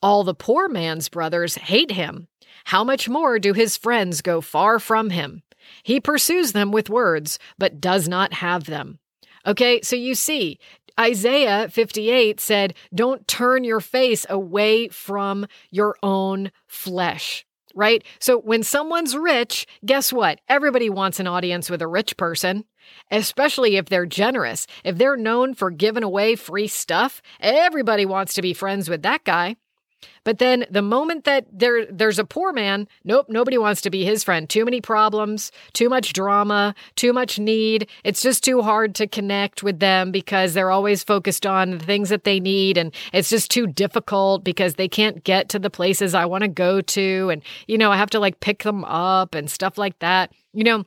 All 0.00 0.24
the 0.24 0.34
poor 0.34 0.68
man's 0.68 1.10
brothers 1.10 1.56
hate 1.56 1.90
him. 1.90 2.28
How 2.64 2.82
much 2.82 3.10
more 3.10 3.38
do 3.38 3.52
his 3.52 3.76
friends 3.76 4.22
go 4.22 4.40
far 4.40 4.78
from 4.78 5.10
him? 5.10 5.42
He 5.82 6.00
pursues 6.00 6.52
them 6.52 6.72
with 6.72 6.88
words, 6.88 7.38
but 7.58 7.80
does 7.80 8.08
not 8.08 8.32
have 8.32 8.64
them. 8.64 8.98
Okay, 9.46 9.82
so 9.82 9.96
you 9.96 10.14
see, 10.14 10.58
Isaiah 10.98 11.68
58 11.68 12.40
said, 12.40 12.74
Don't 12.94 13.26
turn 13.28 13.64
your 13.64 13.80
face 13.80 14.26
away 14.28 14.88
from 14.88 15.46
your 15.70 15.96
own 16.02 16.50
flesh 16.66 17.46
right? 17.76 18.02
So 18.18 18.38
when 18.38 18.62
someone's 18.62 19.14
rich, 19.14 19.66
guess 19.84 20.12
what? 20.12 20.40
Everybody 20.48 20.90
wants 20.90 21.20
an 21.20 21.26
audience 21.28 21.70
with 21.70 21.82
a 21.82 21.86
rich 21.86 22.16
person, 22.16 22.64
especially 23.10 23.76
if 23.76 23.86
they're 23.86 24.06
generous. 24.06 24.66
If 24.82 24.96
they're 24.96 25.16
known 25.16 25.54
for 25.54 25.70
giving 25.70 26.02
away 26.02 26.34
free 26.34 26.66
stuff, 26.66 27.22
everybody 27.38 28.06
wants 28.06 28.34
to 28.34 28.42
be 28.42 28.54
friends 28.54 28.88
with 28.88 29.02
that 29.02 29.22
guy. 29.24 29.56
But 30.24 30.38
then 30.38 30.66
the 30.70 30.82
moment 30.82 31.24
that 31.24 31.46
there 31.52 31.86
there's 31.86 32.18
a 32.18 32.24
poor 32.24 32.52
man, 32.52 32.88
nope, 33.04 33.26
nobody 33.28 33.58
wants 33.58 33.80
to 33.82 33.90
be 33.90 34.04
his 34.04 34.24
friend. 34.24 34.48
Too 34.48 34.64
many 34.64 34.80
problems, 34.80 35.52
too 35.72 35.88
much 35.88 36.12
drama, 36.12 36.74
too 36.96 37.12
much 37.12 37.38
need. 37.38 37.88
It's 38.04 38.22
just 38.22 38.42
too 38.42 38.62
hard 38.62 38.94
to 38.96 39.06
connect 39.06 39.62
with 39.62 39.78
them 39.78 40.10
because 40.10 40.54
they're 40.54 40.70
always 40.70 41.04
focused 41.04 41.46
on 41.46 41.70
the 41.70 41.78
things 41.78 42.08
that 42.08 42.24
they 42.24 42.40
need 42.40 42.76
and 42.76 42.94
it's 43.12 43.30
just 43.30 43.50
too 43.50 43.66
difficult 43.66 44.44
because 44.44 44.74
they 44.74 44.88
can't 44.88 45.22
get 45.24 45.48
to 45.50 45.58
the 45.58 45.70
places 45.70 46.14
I 46.14 46.26
want 46.26 46.42
to 46.42 46.48
go 46.48 46.80
to 46.80 47.30
and 47.30 47.42
you 47.66 47.78
know, 47.78 47.92
I 47.92 47.96
have 47.96 48.10
to 48.10 48.20
like 48.20 48.40
pick 48.40 48.62
them 48.64 48.84
up 48.84 49.34
and 49.34 49.50
stuff 49.50 49.78
like 49.78 49.98
that. 50.00 50.32
You 50.52 50.64
know, 50.64 50.84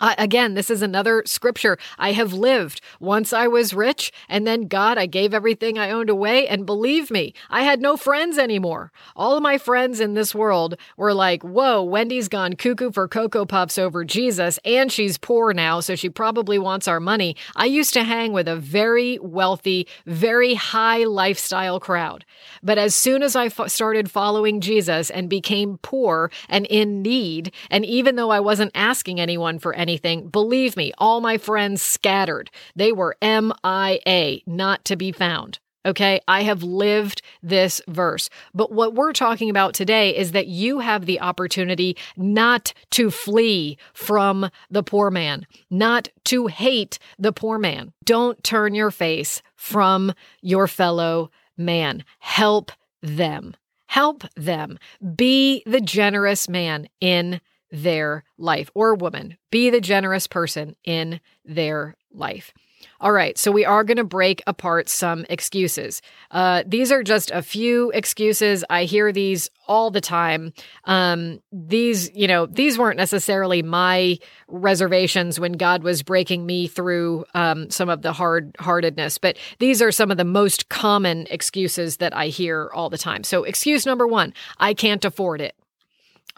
again, 0.00 0.54
this 0.54 0.70
is 0.70 0.82
another 0.82 1.22
scripture. 1.26 1.78
I 1.98 2.12
have 2.12 2.32
lived. 2.32 2.80
Once 3.00 3.32
I 3.32 3.46
was 3.48 3.74
rich, 3.74 4.12
and 4.28 4.46
then 4.46 4.68
God, 4.68 4.98
I 4.98 5.06
gave 5.06 5.34
everything 5.34 5.78
I 5.78 5.90
owned 5.90 6.10
away. 6.10 6.46
And 6.46 6.66
believe 6.66 7.10
me, 7.10 7.34
I 7.50 7.62
had 7.62 7.80
no 7.80 7.96
friends 7.96 8.38
anymore. 8.38 8.92
All 9.16 9.36
of 9.36 9.42
my 9.42 9.58
friends 9.58 10.00
in 10.00 10.14
this 10.14 10.34
world 10.34 10.76
were 10.96 11.14
like, 11.14 11.42
whoa, 11.42 11.82
Wendy's 11.82 12.28
gone 12.28 12.54
cuckoo 12.54 12.92
for 12.92 13.08
Cocoa 13.08 13.44
Puffs 13.44 13.78
over 13.78 14.04
Jesus, 14.04 14.58
and 14.64 14.90
she's 14.92 15.18
poor 15.18 15.52
now, 15.52 15.80
so 15.80 15.94
she 15.94 16.08
probably 16.08 16.58
wants 16.58 16.88
our 16.88 17.00
money. 17.00 17.36
I 17.56 17.66
used 17.66 17.94
to 17.94 18.04
hang 18.04 18.32
with 18.32 18.48
a 18.48 18.56
very 18.56 19.18
wealthy, 19.20 19.88
very 20.06 20.54
high 20.54 21.04
lifestyle 21.04 21.80
crowd. 21.80 22.24
But 22.62 22.78
as 22.78 22.94
soon 22.94 23.22
as 23.22 23.34
I 23.34 23.46
f- 23.46 23.70
started 23.70 24.10
following 24.10 24.60
Jesus 24.60 25.10
and 25.10 25.28
became 25.28 25.78
poor 25.82 26.30
and 26.48 26.66
in 26.66 27.02
need, 27.02 27.52
and 27.70 27.84
even 27.84 28.16
though 28.16 28.30
I 28.30 28.40
wasn't 28.40 28.72
asking 28.74 29.20
anyone 29.20 29.58
for 29.58 29.74
anything, 29.74 29.87
anything. 29.88 30.28
Believe 30.28 30.76
me, 30.76 30.92
all 30.98 31.20
my 31.20 31.38
friends 31.38 31.80
scattered. 31.80 32.50
They 32.76 32.92
were 32.92 33.16
MIA, 33.22 34.40
not 34.46 34.84
to 34.84 34.96
be 34.96 35.12
found. 35.12 35.58
Okay, 35.86 36.20
I 36.28 36.42
have 36.42 36.62
lived 36.62 37.22
this 37.42 37.80
verse. 37.88 38.28
But 38.52 38.70
what 38.70 38.94
we're 38.94 39.14
talking 39.14 39.48
about 39.48 39.72
today 39.72 40.14
is 40.14 40.32
that 40.32 40.46
you 40.46 40.80
have 40.80 41.06
the 41.06 41.20
opportunity 41.20 41.96
not 42.14 42.74
to 42.90 43.10
flee 43.10 43.78
from 43.94 44.50
the 44.70 44.82
poor 44.82 45.10
man, 45.10 45.46
not 45.70 46.08
to 46.24 46.48
hate 46.48 46.98
the 47.18 47.32
poor 47.32 47.58
man. 47.58 47.92
Don't 48.04 48.44
turn 48.44 48.74
your 48.74 48.90
face 48.90 49.40
from 49.56 50.12
your 50.42 50.66
fellow 50.66 51.30
man. 51.56 52.04
Help 52.18 52.70
them. 53.00 53.54
Help 53.86 54.24
them. 54.34 54.78
Be 55.16 55.62
the 55.64 55.80
generous 55.80 56.50
man 56.50 56.88
in 57.00 57.40
their 57.70 58.24
life 58.36 58.70
or 58.74 58.94
woman. 58.94 59.36
Be 59.50 59.70
the 59.70 59.80
generous 59.80 60.26
person 60.26 60.76
in 60.84 61.20
their 61.44 61.96
life. 62.12 62.52
All 63.00 63.12
right, 63.12 63.38
so 63.38 63.52
we 63.52 63.64
are 63.64 63.84
going 63.84 63.98
to 63.98 64.04
break 64.04 64.42
apart 64.46 64.88
some 64.88 65.24
excuses. 65.28 66.02
Uh, 66.32 66.64
these 66.66 66.90
are 66.90 67.04
just 67.04 67.30
a 67.30 67.42
few 67.42 67.90
excuses. 67.90 68.64
I 68.68 68.84
hear 68.84 69.12
these 69.12 69.50
all 69.68 69.92
the 69.92 70.00
time. 70.00 70.52
Um, 70.84 71.40
these, 71.52 72.10
you 72.12 72.26
know, 72.26 72.46
these 72.46 72.76
weren't 72.76 72.96
necessarily 72.96 73.62
my 73.62 74.18
reservations 74.48 75.38
when 75.38 75.52
God 75.52 75.84
was 75.84 76.02
breaking 76.02 76.44
me 76.44 76.66
through 76.66 77.24
um, 77.34 77.70
some 77.70 77.88
of 77.88 78.02
the 78.02 78.12
hard 78.12 78.56
heartedness, 78.58 79.18
but 79.18 79.36
these 79.60 79.80
are 79.80 79.92
some 79.92 80.10
of 80.10 80.16
the 80.16 80.24
most 80.24 80.68
common 80.68 81.28
excuses 81.30 81.98
that 81.98 82.16
I 82.16 82.28
hear 82.28 82.68
all 82.74 82.90
the 82.90 82.98
time. 82.98 83.22
So, 83.22 83.44
excuse 83.44 83.86
number 83.86 84.08
one 84.08 84.34
I 84.58 84.74
can't 84.74 85.04
afford 85.04 85.40
it. 85.40 85.54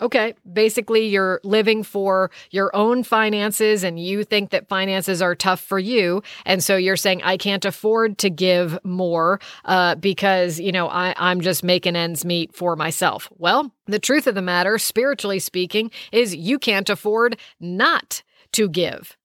Okay. 0.01 0.35
Basically, 0.51 1.07
you're 1.07 1.41
living 1.45 1.83
for 1.83 2.31
your 2.51 2.75
own 2.75 3.03
finances 3.03 3.85
and 3.85 3.99
you 3.99 4.25
think 4.25 4.51
that 4.51 4.69
finances 4.69 5.21
are 5.21 5.35
tough 5.35 5.61
for 5.61 5.79
you. 5.79 6.23
And 6.47 6.65
so 6.65 6.77
you're 6.77 6.97
saying, 6.97 7.23
I 7.23 7.37
can't 7.37 7.65
afford 7.65 8.19
to 8.19 8.31
give 8.31 8.79
more 8.85 9.41
uh, 9.65 9.97
because, 9.97 10.59
you 10.59 10.73
know, 10.73 10.89
I, 10.89 11.15
I'm 11.17 11.41
just 11.41 11.63
making 11.63 11.97
ends 11.97 12.25
meet 12.25 12.55
for 12.55 12.77
myself. 12.77 13.29
Well, 13.37 13.73
the 13.87 13.99
truth 13.99 14.27
of 14.27 14.35
the 14.35 14.43
matter, 14.43 14.79
spiritually 14.79 15.39
speaking, 15.39 15.91
is 16.13 16.35
you 16.35 16.59
can't 16.59 16.89
afford 16.89 17.37
not 17.61 18.23
to 18.53 18.69
give. 18.69 19.17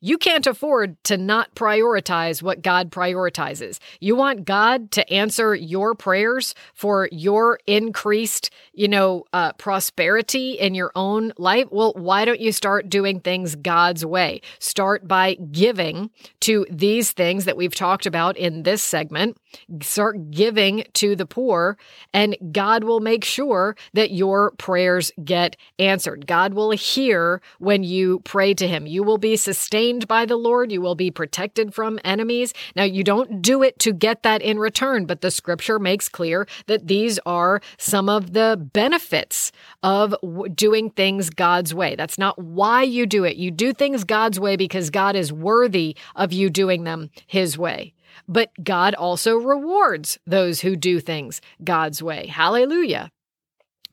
You 0.00 0.18
can't 0.18 0.46
afford 0.46 1.02
to 1.04 1.16
not 1.16 1.54
prioritize 1.54 2.42
what 2.42 2.62
God 2.62 2.90
prioritizes. 2.90 3.78
You 4.00 4.14
want 4.14 4.44
God 4.44 4.90
to 4.92 5.12
answer 5.12 5.54
your 5.54 5.94
prayers 5.94 6.54
for 6.74 7.08
your 7.10 7.58
increased, 7.66 8.50
you 8.72 8.88
know, 8.88 9.24
uh, 9.32 9.52
prosperity 9.54 10.52
in 10.52 10.74
your 10.74 10.92
own 10.94 11.32
life. 11.36 11.66
Well, 11.70 11.92
why 11.96 12.24
don't 12.24 12.40
you 12.40 12.52
start 12.52 12.88
doing 12.88 13.20
things 13.20 13.56
God's 13.56 14.04
way? 14.04 14.40
Start 14.58 15.08
by 15.08 15.34
giving 15.34 16.10
to 16.40 16.66
these 16.70 17.12
things 17.12 17.44
that 17.44 17.56
we've 17.56 17.74
talked 17.74 18.06
about 18.06 18.36
in 18.36 18.62
this 18.62 18.82
segment 18.82 19.36
Start 19.82 20.30
giving 20.30 20.84
to 20.94 21.16
the 21.16 21.26
poor, 21.26 21.76
and 22.12 22.36
God 22.52 22.84
will 22.84 23.00
make 23.00 23.24
sure 23.24 23.76
that 23.94 24.10
your 24.10 24.52
prayers 24.52 25.12
get 25.24 25.56
answered. 25.78 26.26
God 26.26 26.54
will 26.54 26.70
hear 26.70 27.40
when 27.58 27.82
you 27.82 28.20
pray 28.20 28.54
to 28.54 28.66
Him. 28.66 28.86
You 28.86 29.02
will 29.02 29.18
be 29.18 29.36
sustained 29.36 30.08
by 30.08 30.26
the 30.26 30.36
Lord. 30.36 30.72
You 30.72 30.80
will 30.80 30.94
be 30.94 31.10
protected 31.10 31.74
from 31.74 31.98
enemies. 32.04 32.52
Now, 32.76 32.84
you 32.84 33.04
don't 33.04 33.42
do 33.42 33.62
it 33.62 33.78
to 33.80 33.92
get 33.92 34.22
that 34.22 34.42
in 34.42 34.58
return, 34.58 35.06
but 35.06 35.20
the 35.20 35.30
scripture 35.30 35.78
makes 35.78 36.08
clear 36.08 36.46
that 36.66 36.86
these 36.86 37.18
are 37.26 37.60
some 37.76 38.08
of 38.08 38.32
the 38.32 38.58
benefits 38.72 39.52
of 39.82 40.14
doing 40.54 40.90
things 40.90 41.30
God's 41.30 41.74
way. 41.74 41.94
That's 41.96 42.18
not 42.18 42.38
why 42.38 42.82
you 42.82 43.06
do 43.06 43.24
it. 43.24 43.36
You 43.36 43.50
do 43.50 43.72
things 43.72 44.04
God's 44.04 44.40
way 44.40 44.56
because 44.56 44.90
God 44.90 45.16
is 45.16 45.32
worthy 45.32 45.96
of 46.16 46.32
you 46.32 46.50
doing 46.50 46.84
them 46.84 47.10
His 47.26 47.56
way. 47.56 47.94
But 48.26 48.50
God 48.62 48.94
also 48.94 49.36
rewards 49.36 50.18
those 50.26 50.60
who 50.60 50.76
do 50.76 51.00
things 51.00 51.40
God's 51.62 52.02
way. 52.02 52.26
Hallelujah. 52.26 53.10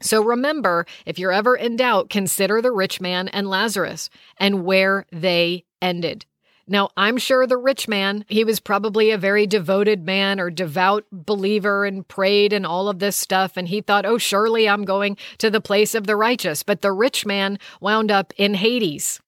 So 0.01 0.21
remember, 0.21 0.85
if 1.05 1.17
you're 1.17 1.31
ever 1.31 1.55
in 1.55 1.77
doubt, 1.77 2.09
consider 2.09 2.61
the 2.61 2.71
rich 2.71 2.99
man 2.99 3.27
and 3.29 3.49
Lazarus 3.49 4.09
and 4.37 4.65
where 4.65 5.05
they 5.11 5.63
ended. 5.81 6.25
Now, 6.67 6.89
I'm 6.97 7.17
sure 7.17 7.45
the 7.45 7.57
rich 7.57 7.87
man, 7.87 8.25
he 8.27 8.43
was 8.43 8.59
probably 8.59 9.11
a 9.11 9.19
very 9.19 9.45
devoted 9.45 10.03
man 10.03 10.39
or 10.39 10.49
devout 10.49 11.05
believer 11.11 11.85
and 11.85 12.07
prayed 12.07 12.53
and 12.53 12.65
all 12.65 12.89
of 12.89 12.97
this 12.97 13.15
stuff. 13.15 13.55
And 13.55 13.67
he 13.67 13.81
thought, 13.81 14.05
oh, 14.05 14.17
surely 14.17 14.67
I'm 14.67 14.83
going 14.83 15.15
to 15.37 15.51
the 15.51 15.61
place 15.61 15.93
of 15.93 16.07
the 16.07 16.15
righteous. 16.15 16.63
But 16.63 16.81
the 16.81 16.91
rich 16.91 17.23
man 17.23 17.59
wound 17.79 18.09
up 18.09 18.33
in 18.35 18.55
Hades 18.55 19.21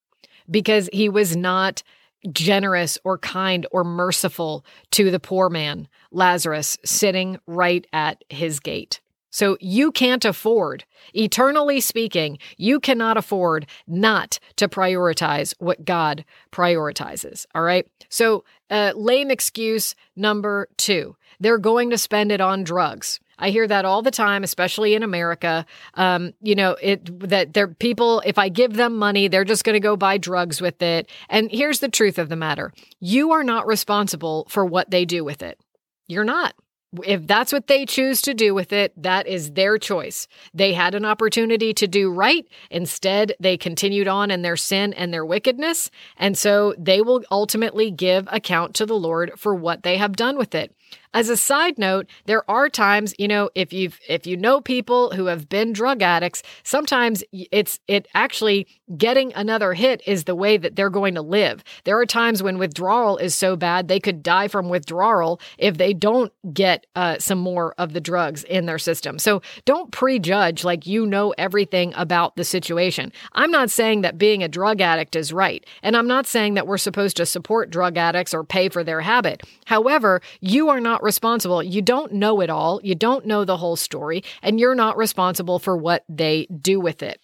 because 0.50 0.90
he 0.92 1.10
was 1.10 1.36
not 1.36 1.84
generous 2.32 2.98
or 3.04 3.18
kind 3.18 3.66
or 3.72 3.84
merciful 3.84 4.66
to 4.92 5.12
the 5.12 5.20
poor 5.20 5.50
man, 5.50 5.88
Lazarus, 6.12 6.78
sitting 6.84 7.40
right 7.48 7.86
at 7.94 8.24
his 8.30 8.60
gate. 8.60 9.00
So 9.30 9.58
you 9.60 9.92
can't 9.92 10.26
afford, 10.26 10.86
eternally 11.14 11.80
speaking, 11.80 12.40
you 12.58 12.80
cannot 12.80 13.18
afford 13.18 13.68
not 13.86 14.40
to 14.56 14.68
prioritize 14.68 15.54
what 15.60 15.86
God 15.86 16.26
prioritizes. 16.52 17.46
All 17.54 17.62
right. 17.62 17.86
So, 18.10 18.46
uh, 18.70 18.94
lame 18.96 19.30
excuse 19.30 19.96
number 20.16 20.70
two 20.78 21.16
they're 21.40 21.60
going 21.60 21.92
to 21.92 21.98
spend 22.00 22.32
it 22.32 22.42
on 22.42 22.64
drugs. 22.64 23.20
I 23.40 23.50
hear 23.50 23.68
that 23.68 23.86
all 23.86 24.02
the 24.02 24.12
time, 24.12 24.44
especially 24.44 24.96
in 24.96 25.04
America. 25.04 25.66
Um, 25.94 26.34
you 26.42 26.56
know, 26.56 26.76
it 26.82 27.20
that 27.30 27.54
there 27.54 27.68
people, 27.68 28.22
if 28.26 28.38
I 28.38 28.50
give 28.50 28.74
them 28.74 28.98
money, 28.98 29.28
they're 29.28 29.44
just 29.44 29.64
going 29.64 29.76
to 29.76 29.80
go 29.80 29.96
buy 29.96 30.18
drugs 30.18 30.62
with 30.62 30.82
it. 30.82 31.10
And 31.30 31.52
here's 31.52 31.80
the 31.80 31.90
truth 31.90 32.18
of 32.18 32.30
the 32.30 32.36
matter: 32.36 32.74
you 33.00 33.32
are 33.32 33.44
not 33.44 33.68
responsible 33.68 34.48
for 34.50 34.66
what 34.66 34.92
they 34.92 35.06
do 35.06 35.24
with 35.24 35.42
it. 35.42 35.60
You're 36.08 36.24
not. 36.24 36.56
If 37.04 37.28
that's 37.28 37.52
what 37.52 37.68
they 37.68 37.86
choose 37.86 38.22
to 38.22 38.34
do 38.34 38.56
with 38.56 38.72
it, 38.72 38.94
that 39.02 39.28
is 39.28 39.52
their 39.52 39.78
choice. 39.78 40.26
They 40.54 40.74
had 40.74 40.96
an 40.96 41.04
opportunity 41.04 41.74
to 41.74 41.86
do 41.86 42.10
right. 42.10 42.48
Instead, 42.72 43.34
they 43.42 43.58
continued 43.58 44.08
on 44.08 44.32
in 44.32 44.42
their 44.42 44.56
sin 44.56 44.94
and 44.94 45.14
their 45.14 45.26
wickedness. 45.26 45.92
And 46.16 46.38
so 46.38 46.74
they 46.78 47.02
will 47.02 47.24
ultimately 47.30 47.92
give 47.92 48.30
account 48.32 48.74
to 48.76 48.86
the 48.86 48.96
Lord 48.96 49.34
for 49.36 49.54
what 49.54 49.84
they 49.84 49.98
have 49.98 50.16
done 50.16 50.38
with 50.38 50.56
it. 50.56 50.74
As 51.14 51.30
a 51.30 51.38
side 51.38 51.80
note, 51.80 52.08
there 52.26 52.50
are 52.50 52.70
times, 52.70 53.16
you 53.18 53.28
know, 53.28 53.50
if 53.56 53.74
you've 53.74 54.00
if 54.08 54.28
you 54.28 54.38
know 54.38 54.62
people 54.62 55.12
who 55.12 55.26
have 55.26 55.50
been 55.50 55.74
drug 55.74 56.02
addicts, 56.02 56.44
sometimes 56.64 57.24
it's 57.32 57.80
it 57.88 58.08
actually 58.14 58.68
getting 58.98 59.34
another 59.34 59.74
hit 59.74 60.02
is 60.06 60.26
the 60.26 60.36
way 60.36 60.58
that 60.58 60.76
they're 60.76 60.90
going 60.90 61.16
to 61.16 61.22
live. 61.22 61.64
There 61.86 62.00
are 62.00 62.06
times 62.06 62.44
when 62.44 62.58
withdrawal 62.58 63.18
is 63.18 63.34
so 63.34 63.56
bad 63.56 63.88
they 63.88 64.00
could 64.00 64.22
die 64.22 64.48
from 64.48 64.70
withdrawal 64.70 65.42
if 65.58 65.78
they 65.78 65.94
don't 65.94 66.32
get 66.54 66.86
uh, 66.96 67.18
some 67.20 67.40
more 67.40 67.74
of 67.78 67.94
the 67.94 68.02
drugs 68.02 68.44
in 68.44 68.66
their 68.66 68.78
system. 68.78 69.18
So 69.18 69.42
don't 69.66 69.92
prejudge 69.92 70.64
like 70.64 70.86
you 70.86 71.06
know 71.06 71.34
everything 71.38 71.94
about 71.96 72.36
the 72.36 72.44
situation. 72.44 73.12
I'm 73.34 73.52
not 73.52 73.72
saying 73.72 74.02
that 74.02 74.18
being 74.18 74.44
a 74.44 74.48
drug 74.48 74.82
addict 74.82 75.16
is 75.16 75.34
right, 75.34 75.66
and 75.82 75.98
I'm 75.98 76.08
not 76.08 76.28
saying 76.28 76.54
that 76.56 76.68
we're 76.68 76.78
supposed 76.78 77.18
to 77.18 77.26
support 77.26 77.72
drug 77.72 77.98
addicts 77.98 78.34
or 78.34 78.44
pay 78.44 78.70
for 78.70 78.84
their 78.84 79.02
habit. 79.02 79.42
However, 79.66 80.22
you 80.42 80.70
are 80.70 80.77
not 80.80 81.04
responsible. 81.04 81.62
You 81.62 81.82
don't 81.82 82.14
know 82.14 82.42
it 82.42 82.50
all. 82.50 82.80
You 82.84 82.96
don't 82.96 83.26
know 83.26 83.46
the 83.46 83.58
whole 83.58 83.76
story, 83.76 84.24
and 84.42 84.60
you're 84.60 84.76
not 84.76 84.98
responsible 84.98 85.60
for 85.60 85.78
what 85.78 86.04
they 86.10 86.48
do 86.48 86.80
with 86.80 87.04
it. 87.04 87.22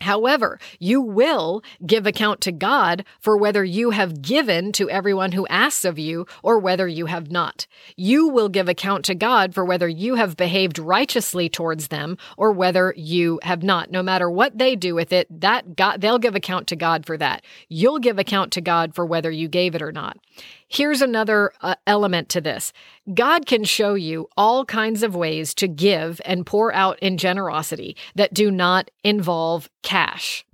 However, 0.00 0.58
you 0.78 1.00
will 1.00 1.62
give 1.84 2.06
account 2.06 2.42
to 2.42 2.52
God 2.52 3.04
for 3.18 3.36
whether 3.38 3.64
you 3.64 3.90
have 3.90 4.20
given 4.20 4.70
to 4.72 4.90
everyone 4.90 5.32
who 5.32 5.46
asks 5.46 5.86
of 5.86 5.98
you 5.98 6.26
or 6.42 6.58
whether 6.58 6.86
you 6.86 7.06
have 7.06 7.30
not. 7.30 7.66
You 7.96 8.28
will 8.28 8.50
give 8.50 8.68
account 8.68 9.06
to 9.06 9.14
God 9.14 9.54
for 9.54 9.64
whether 9.64 9.88
you 9.88 10.16
have 10.16 10.36
behaved 10.36 10.78
righteously 10.78 11.48
towards 11.48 11.88
them 11.88 12.18
or 12.36 12.52
whether 12.52 12.92
you 12.94 13.40
have 13.42 13.62
not. 13.62 13.90
No 13.90 14.02
matter 14.02 14.30
what 14.30 14.58
they 14.58 14.76
do 14.76 14.94
with 14.94 15.14
it, 15.14 15.28
that 15.40 15.76
God, 15.76 16.02
they'll 16.02 16.18
give 16.18 16.34
account 16.34 16.66
to 16.68 16.76
God 16.76 17.06
for 17.06 17.16
that. 17.16 17.42
You'll 17.70 17.98
give 17.98 18.18
account 18.18 18.52
to 18.52 18.60
God 18.60 18.94
for 18.94 19.06
whether 19.06 19.30
you 19.30 19.48
gave 19.48 19.74
it 19.74 19.80
or 19.80 19.92
not. 19.92 20.18
Here's 20.68 21.02
another 21.02 21.52
uh, 21.60 21.74
element 21.86 22.28
to 22.30 22.40
this 22.40 22.72
God 23.12 23.46
can 23.46 23.64
show 23.64 23.94
you 23.94 24.28
all 24.36 24.64
kinds 24.64 25.02
of 25.02 25.14
ways 25.14 25.54
to 25.54 25.68
give 25.68 26.20
and 26.24 26.46
pour 26.46 26.72
out 26.72 26.98
in 27.00 27.18
generosity 27.18 27.96
that 28.14 28.34
do 28.34 28.50
not 28.50 28.90
involve 29.04 29.68
cash. 29.82 30.45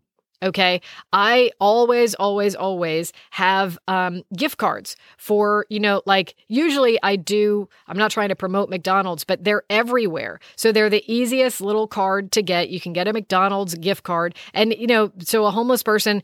Okay. 0.42 0.80
I 1.12 1.52
always, 1.60 2.14
always, 2.14 2.54
always 2.56 3.12
have 3.30 3.78
um, 3.86 4.24
gift 4.36 4.58
cards 4.58 4.96
for, 5.16 5.66
you 5.68 5.78
know, 5.78 6.02
like 6.04 6.34
usually 6.48 6.98
I 7.02 7.14
do, 7.16 7.68
I'm 7.86 7.96
not 7.96 8.10
trying 8.10 8.30
to 8.30 8.36
promote 8.36 8.68
McDonald's, 8.68 9.22
but 9.22 9.44
they're 9.44 9.62
everywhere. 9.70 10.40
So 10.56 10.72
they're 10.72 10.90
the 10.90 11.04
easiest 11.12 11.60
little 11.60 11.86
card 11.86 12.32
to 12.32 12.42
get. 12.42 12.70
You 12.70 12.80
can 12.80 12.92
get 12.92 13.06
a 13.06 13.12
McDonald's 13.12 13.74
gift 13.76 14.02
card. 14.02 14.34
And, 14.52 14.74
you 14.76 14.88
know, 14.88 15.12
so 15.20 15.46
a 15.46 15.50
homeless 15.52 15.82
person, 15.82 16.22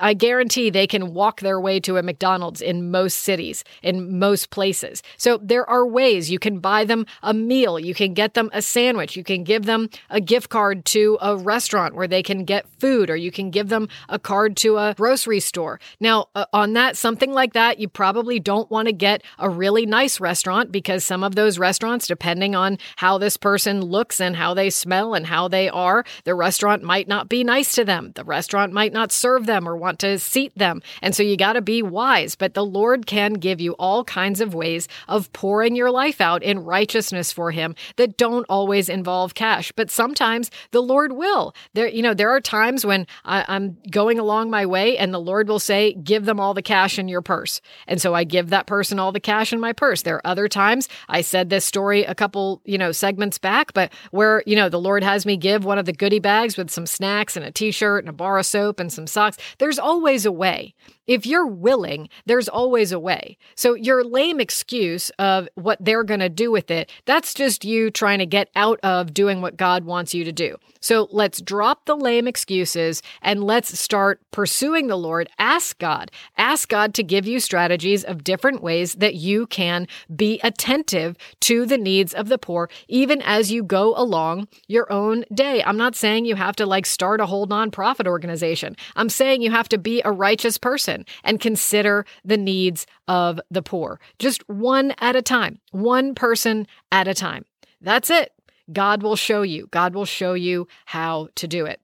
I 0.00 0.14
guarantee 0.14 0.70
they 0.70 0.88
can 0.88 1.14
walk 1.14 1.40
their 1.40 1.60
way 1.60 1.78
to 1.80 1.96
a 1.96 2.02
McDonald's 2.02 2.60
in 2.60 2.90
most 2.90 3.20
cities, 3.20 3.62
in 3.82 4.18
most 4.18 4.50
places. 4.50 5.02
So 5.16 5.38
there 5.40 5.68
are 5.70 5.86
ways 5.86 6.30
you 6.30 6.40
can 6.40 6.58
buy 6.58 6.84
them 6.84 7.06
a 7.22 7.32
meal, 7.32 7.78
you 7.78 7.94
can 7.94 8.14
get 8.14 8.34
them 8.34 8.50
a 8.52 8.62
sandwich, 8.62 9.16
you 9.16 9.22
can 9.22 9.44
give 9.44 9.66
them 9.66 9.88
a 10.08 10.20
gift 10.20 10.48
card 10.48 10.84
to 10.86 11.18
a 11.20 11.36
restaurant 11.36 11.94
where 11.94 12.08
they 12.08 12.22
can 12.22 12.44
get 12.44 12.66
food, 12.80 13.10
or 13.10 13.16
you 13.16 13.30
can 13.30 13.50
give 13.60 13.68
them 13.68 13.88
a 14.08 14.18
card 14.18 14.56
to 14.56 14.78
a 14.78 14.94
grocery 14.96 15.38
store. 15.38 15.78
Now, 16.00 16.28
uh, 16.34 16.46
on 16.54 16.72
that, 16.72 16.96
something 16.96 17.30
like 17.30 17.52
that, 17.52 17.78
you 17.78 17.88
probably 17.88 18.40
don't 18.40 18.70
want 18.70 18.86
to 18.86 18.92
get 18.92 19.22
a 19.38 19.50
really 19.50 19.84
nice 19.84 20.18
restaurant 20.18 20.72
because 20.72 21.04
some 21.04 21.22
of 21.22 21.34
those 21.34 21.58
restaurants, 21.58 22.06
depending 22.06 22.54
on 22.54 22.78
how 22.96 23.18
this 23.18 23.36
person 23.36 23.82
looks 23.82 24.18
and 24.18 24.34
how 24.34 24.54
they 24.54 24.70
smell 24.70 25.12
and 25.12 25.26
how 25.26 25.46
they 25.46 25.68
are, 25.68 26.06
the 26.24 26.34
restaurant 26.34 26.82
might 26.82 27.06
not 27.06 27.28
be 27.28 27.44
nice 27.44 27.74
to 27.74 27.84
them. 27.84 28.12
The 28.14 28.24
restaurant 28.24 28.72
might 28.72 28.94
not 28.94 29.12
serve 29.12 29.44
them 29.44 29.68
or 29.68 29.76
want 29.76 29.98
to 29.98 30.18
seat 30.18 30.56
them. 30.56 30.80
And 31.02 31.14
so 31.14 31.22
you 31.22 31.36
got 31.36 31.52
to 31.52 31.60
be 31.60 31.82
wise. 31.82 32.36
But 32.36 32.54
the 32.54 32.64
Lord 32.64 33.06
can 33.06 33.34
give 33.34 33.60
you 33.60 33.72
all 33.72 34.04
kinds 34.04 34.40
of 34.40 34.54
ways 34.54 34.88
of 35.06 35.30
pouring 35.34 35.76
your 35.76 35.90
life 35.90 36.22
out 36.22 36.42
in 36.42 36.64
righteousness 36.64 37.30
for 37.30 37.50
Him 37.50 37.74
that 37.96 38.16
don't 38.16 38.46
always 38.48 38.88
involve 38.88 39.34
cash. 39.34 39.70
But 39.76 39.90
sometimes 39.90 40.50
the 40.70 40.80
Lord 40.80 41.12
will. 41.12 41.54
There, 41.74 41.88
you 41.88 42.00
know, 42.00 42.14
there 42.14 42.30
are 42.30 42.40
times 42.40 42.86
when 42.86 43.06
I, 43.26 43.44
I'm 43.50 43.76
going 43.90 44.18
along 44.18 44.50
my 44.50 44.64
way 44.64 44.96
and 44.96 45.12
the 45.12 45.20
Lord 45.20 45.48
will 45.48 45.58
say, 45.58 45.94
give 45.94 46.24
them 46.24 46.38
all 46.38 46.54
the 46.54 46.62
cash 46.62 46.98
in 46.98 47.08
your 47.08 47.20
purse. 47.20 47.60
And 47.86 48.00
so 48.00 48.14
I 48.14 48.24
give 48.24 48.50
that 48.50 48.66
person 48.66 48.98
all 48.98 49.12
the 49.12 49.20
cash 49.20 49.52
in 49.52 49.60
my 49.60 49.72
purse. 49.72 50.02
There 50.02 50.16
are 50.16 50.26
other 50.26 50.48
times 50.48 50.88
I 51.08 51.20
said 51.20 51.50
this 51.50 51.64
story 51.64 52.04
a 52.04 52.14
couple, 52.14 52.62
you 52.64 52.78
know, 52.78 52.92
segments 52.92 53.38
back, 53.38 53.72
but 53.72 53.92
where, 54.12 54.42
you 54.46 54.54
know, 54.54 54.68
the 54.68 54.80
Lord 54.80 55.02
has 55.02 55.26
me 55.26 55.36
give 55.36 55.64
one 55.64 55.78
of 55.78 55.84
the 55.86 55.92
goodie 55.92 56.20
bags 56.20 56.56
with 56.56 56.70
some 56.70 56.86
snacks 56.86 57.36
and 57.36 57.44
a 57.44 57.50
t-shirt 57.50 58.04
and 58.04 58.08
a 58.08 58.12
bar 58.12 58.38
of 58.38 58.46
soap 58.46 58.78
and 58.78 58.92
some 58.92 59.06
socks. 59.06 59.36
There's 59.58 59.78
always 59.78 60.24
a 60.24 60.32
way. 60.32 60.74
If 61.10 61.26
you're 61.26 61.44
willing, 61.44 62.08
there's 62.26 62.48
always 62.48 62.92
a 62.92 63.00
way. 63.00 63.36
So 63.56 63.74
your 63.74 64.04
lame 64.04 64.38
excuse 64.38 65.10
of 65.18 65.48
what 65.56 65.84
they're 65.84 66.04
going 66.04 66.20
to 66.20 66.28
do 66.28 66.52
with 66.52 66.70
it, 66.70 66.88
that's 67.04 67.34
just 67.34 67.64
you 67.64 67.90
trying 67.90 68.20
to 68.20 68.26
get 68.26 68.48
out 68.54 68.78
of 68.84 69.12
doing 69.12 69.42
what 69.42 69.56
God 69.56 69.82
wants 69.82 70.14
you 70.14 70.22
to 70.22 70.30
do. 70.30 70.56
So 70.78 71.08
let's 71.10 71.40
drop 71.40 71.86
the 71.86 71.96
lame 71.96 72.28
excuses 72.28 73.02
and 73.22 73.42
let's 73.42 73.76
start 73.76 74.20
pursuing 74.30 74.86
the 74.86 74.96
Lord. 74.96 75.28
Ask 75.36 75.80
God. 75.80 76.12
Ask 76.38 76.68
God 76.68 76.94
to 76.94 77.02
give 77.02 77.26
you 77.26 77.40
strategies 77.40 78.04
of 78.04 78.22
different 78.22 78.62
ways 78.62 78.94
that 78.94 79.16
you 79.16 79.48
can 79.48 79.88
be 80.14 80.38
attentive 80.44 81.16
to 81.40 81.66
the 81.66 81.76
needs 81.76 82.14
of 82.14 82.28
the 82.28 82.38
poor, 82.38 82.70
even 82.86 83.20
as 83.22 83.50
you 83.50 83.64
go 83.64 83.96
along 83.96 84.46
your 84.68 84.90
own 84.92 85.24
day. 85.34 85.60
I'm 85.64 85.76
not 85.76 85.96
saying 85.96 86.24
you 86.24 86.36
have 86.36 86.54
to 86.56 86.66
like 86.66 86.86
start 86.86 87.20
a 87.20 87.26
whole 87.26 87.48
nonprofit 87.48 88.06
organization. 88.06 88.76
I'm 88.94 89.08
saying 89.08 89.42
you 89.42 89.50
have 89.50 89.68
to 89.70 89.78
be 89.78 90.02
a 90.04 90.12
righteous 90.12 90.56
person 90.56 90.99
and 91.24 91.40
consider 91.40 92.04
the 92.24 92.36
needs 92.36 92.86
of 93.08 93.40
the 93.50 93.62
poor. 93.62 94.00
Just 94.18 94.48
one 94.48 94.94
at 94.98 95.16
a 95.16 95.22
time, 95.22 95.58
one 95.72 96.14
person 96.14 96.66
at 96.92 97.08
a 97.08 97.14
time. 97.14 97.44
That's 97.80 98.10
it. 98.10 98.32
God 98.72 99.02
will 99.02 99.16
show 99.16 99.42
you. 99.42 99.68
God 99.70 99.94
will 99.94 100.04
show 100.04 100.34
you 100.34 100.68
how 100.86 101.28
to 101.36 101.48
do 101.48 101.66
it. 101.66 101.80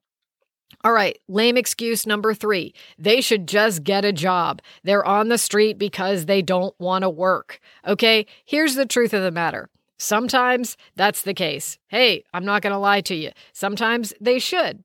All 0.84 0.92
right, 0.92 1.18
lame 1.26 1.56
excuse 1.56 2.06
number 2.06 2.32
three. 2.32 2.74
They 2.98 3.20
should 3.20 3.48
just 3.48 3.82
get 3.82 4.04
a 4.04 4.12
job. 4.12 4.62
They're 4.84 5.04
on 5.04 5.28
the 5.28 5.38
street 5.38 5.78
because 5.78 6.26
they 6.26 6.42
don't 6.42 6.78
want 6.78 7.02
to 7.02 7.10
work. 7.10 7.60
Okay, 7.86 8.26
here's 8.44 8.74
the 8.74 8.86
truth 8.86 9.12
of 9.12 9.22
the 9.22 9.30
matter. 9.30 9.68
Sometimes 9.98 10.76
that's 10.94 11.22
the 11.22 11.34
case. 11.34 11.78
Hey, 11.88 12.24
I'm 12.32 12.44
not 12.44 12.62
going 12.62 12.72
to 12.72 12.78
lie 12.78 13.00
to 13.02 13.14
you. 13.14 13.30
Sometimes 13.52 14.12
they 14.20 14.38
should. 14.38 14.84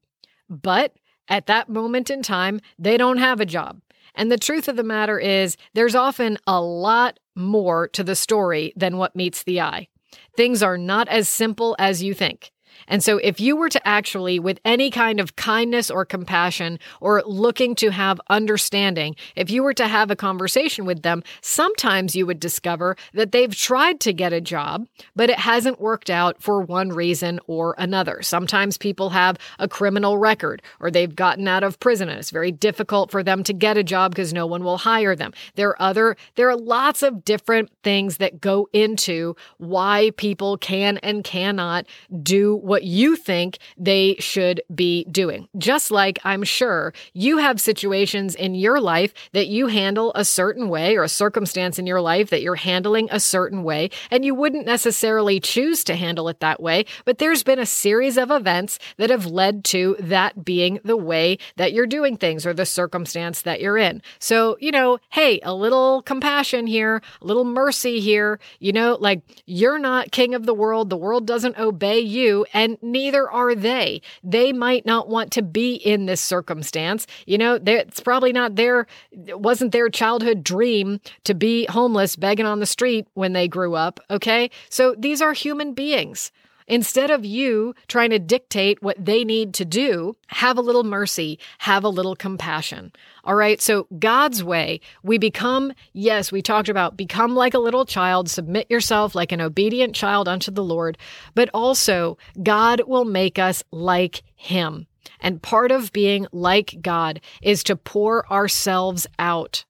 But 0.49 0.95
at 1.27 1.47
that 1.47 1.69
moment 1.69 2.09
in 2.09 2.23
time, 2.23 2.61
they 2.79 2.97
don't 2.97 3.17
have 3.17 3.39
a 3.39 3.45
job. 3.45 3.81
And 4.15 4.31
the 4.31 4.37
truth 4.37 4.67
of 4.67 4.75
the 4.75 4.83
matter 4.83 5.19
is, 5.19 5.57
there's 5.73 5.95
often 5.95 6.37
a 6.45 6.61
lot 6.61 7.19
more 7.35 7.87
to 7.89 8.03
the 8.03 8.15
story 8.15 8.73
than 8.75 8.97
what 8.97 9.15
meets 9.15 9.43
the 9.43 9.61
eye. 9.61 9.87
Things 10.35 10.61
are 10.61 10.77
not 10.77 11.07
as 11.07 11.29
simple 11.29 11.75
as 11.79 12.03
you 12.03 12.13
think. 12.13 12.51
And 12.87 13.03
so, 13.03 13.17
if 13.17 13.39
you 13.39 13.55
were 13.55 13.69
to 13.69 13.87
actually, 13.87 14.39
with 14.39 14.59
any 14.65 14.89
kind 14.91 15.19
of 15.19 15.35
kindness 15.35 15.89
or 15.89 16.05
compassion 16.05 16.79
or 16.99 17.23
looking 17.25 17.75
to 17.75 17.89
have 17.91 18.19
understanding, 18.29 19.15
if 19.35 19.49
you 19.49 19.63
were 19.63 19.73
to 19.73 19.87
have 19.87 20.11
a 20.11 20.15
conversation 20.15 20.85
with 20.85 21.01
them, 21.03 21.23
sometimes 21.41 22.15
you 22.15 22.25
would 22.25 22.39
discover 22.39 22.95
that 23.13 23.31
they've 23.31 23.55
tried 23.55 23.99
to 24.01 24.13
get 24.13 24.33
a 24.33 24.41
job, 24.41 24.87
but 25.15 25.29
it 25.29 25.39
hasn't 25.39 25.81
worked 25.81 26.09
out 26.09 26.41
for 26.41 26.61
one 26.61 26.89
reason 26.89 27.39
or 27.47 27.75
another. 27.77 28.21
Sometimes 28.21 28.77
people 28.77 29.09
have 29.11 29.37
a 29.59 29.67
criminal 29.67 30.17
record 30.17 30.61
or 30.79 30.91
they've 30.91 31.15
gotten 31.15 31.47
out 31.47 31.63
of 31.63 31.79
prison 31.79 32.09
and 32.09 32.19
it's 32.19 32.31
very 32.31 32.51
difficult 32.51 33.11
for 33.11 33.23
them 33.23 33.43
to 33.43 33.53
get 33.53 33.77
a 33.77 33.83
job 33.83 34.11
because 34.11 34.33
no 34.33 34.45
one 34.45 34.63
will 34.63 34.77
hire 34.77 35.15
them. 35.15 35.33
There 35.55 35.69
are 35.69 35.81
other, 35.81 36.17
there 36.35 36.49
are 36.49 36.55
lots 36.55 37.03
of 37.03 37.25
different 37.25 37.69
things 37.83 38.17
that 38.17 38.41
go 38.41 38.67
into 38.73 39.35
why 39.57 40.11
people 40.17 40.57
can 40.57 40.97
and 40.99 41.23
cannot 41.23 41.85
do 42.21 42.55
what 42.61 42.83
you 42.83 43.15
think 43.15 43.57
they 43.77 44.15
should 44.19 44.61
be 44.73 45.03
doing. 45.05 45.47
Just 45.57 45.91
like 45.91 46.19
I'm 46.23 46.43
sure 46.43 46.93
you 47.13 47.37
have 47.37 47.59
situations 47.59 48.35
in 48.35 48.55
your 48.55 48.79
life 48.79 49.13
that 49.33 49.47
you 49.47 49.67
handle 49.67 50.11
a 50.15 50.25
certain 50.25 50.69
way 50.69 50.95
or 50.95 51.03
a 51.03 51.09
circumstance 51.09 51.79
in 51.79 51.85
your 51.85 52.01
life 52.01 52.29
that 52.29 52.41
you're 52.41 52.55
handling 52.55 53.07
a 53.11 53.19
certain 53.19 53.63
way, 53.63 53.89
and 54.09 54.23
you 54.23 54.35
wouldn't 54.35 54.65
necessarily 54.65 55.39
choose 55.39 55.83
to 55.83 55.95
handle 55.95 56.27
it 56.29 56.39
that 56.39 56.61
way, 56.61 56.85
but 57.05 57.17
there's 57.17 57.43
been 57.43 57.59
a 57.59 57.65
series 57.65 58.17
of 58.17 58.31
events 58.31 58.79
that 58.97 59.09
have 59.09 59.25
led 59.25 59.63
to 59.65 59.95
that 59.99 60.45
being 60.45 60.79
the 60.83 60.97
way 60.97 61.37
that 61.57 61.73
you're 61.73 61.87
doing 61.87 62.17
things 62.17 62.45
or 62.45 62.53
the 62.53 62.65
circumstance 62.65 63.41
that 63.41 63.61
you're 63.61 63.77
in. 63.77 64.01
So, 64.19 64.57
you 64.59 64.71
know, 64.71 64.99
hey, 65.09 65.39
a 65.43 65.53
little 65.53 66.01
compassion 66.03 66.67
here, 66.67 67.01
a 67.21 67.25
little 67.25 67.45
mercy 67.45 67.99
here, 67.99 68.39
you 68.59 68.71
know, 68.71 68.97
like 68.99 69.21
you're 69.45 69.79
not 69.79 70.11
king 70.11 70.35
of 70.35 70.45
the 70.45 70.53
world, 70.53 70.89
the 70.89 70.97
world 70.97 71.25
doesn't 71.25 71.57
obey 71.57 71.99
you, 71.99 72.45
and 72.53 72.77
neither 72.81 73.29
are 73.29 73.55
they. 73.55 74.01
They 74.23 74.53
might 74.53 74.85
not 74.85 75.07
want 75.07 75.31
to 75.33 75.41
be 75.41 75.75
in 75.75 76.05
this 76.05 76.21
circumstance. 76.21 77.07
You 77.25 77.37
know, 77.37 77.59
it's 77.65 77.99
probably 77.99 78.33
not 78.33 78.55
their, 78.55 78.87
wasn't 79.11 79.71
their 79.71 79.89
childhood 79.89 80.43
dream 80.43 80.99
to 81.23 81.33
be 81.33 81.65
homeless, 81.67 82.15
begging 82.15 82.45
on 82.45 82.59
the 82.59 82.65
street 82.65 83.07
when 83.13 83.33
they 83.33 83.47
grew 83.47 83.75
up. 83.75 83.99
Okay. 84.09 84.49
So 84.69 84.95
these 84.97 85.21
are 85.21 85.33
human 85.33 85.73
beings. 85.73 86.31
Instead 86.71 87.11
of 87.11 87.25
you 87.25 87.75
trying 87.89 88.11
to 88.11 88.17
dictate 88.17 88.81
what 88.81 88.95
they 88.97 89.25
need 89.25 89.53
to 89.53 89.65
do, 89.65 90.15
have 90.27 90.57
a 90.57 90.61
little 90.61 90.85
mercy, 90.85 91.37
have 91.57 91.83
a 91.83 91.89
little 91.89 92.15
compassion. 92.15 92.93
All 93.25 93.35
right. 93.35 93.59
So, 93.59 93.87
God's 93.99 94.41
way, 94.41 94.79
we 95.03 95.17
become, 95.17 95.73
yes, 95.91 96.31
we 96.31 96.41
talked 96.41 96.69
about 96.69 96.95
become 96.95 97.35
like 97.35 97.53
a 97.53 97.59
little 97.59 97.85
child, 97.85 98.29
submit 98.29 98.71
yourself 98.71 99.13
like 99.13 99.33
an 99.33 99.41
obedient 99.41 99.93
child 99.93 100.29
unto 100.29 100.49
the 100.49 100.63
Lord, 100.63 100.97
but 101.35 101.49
also 101.53 102.17
God 102.41 102.83
will 102.87 103.03
make 103.03 103.37
us 103.37 103.65
like 103.71 104.23
Him. 104.37 104.87
And 105.19 105.41
part 105.41 105.71
of 105.71 105.91
being 105.91 106.25
like 106.31 106.77
God 106.81 107.19
is 107.41 107.65
to 107.65 107.75
pour 107.75 108.31
ourselves 108.31 109.05
out 109.19 109.65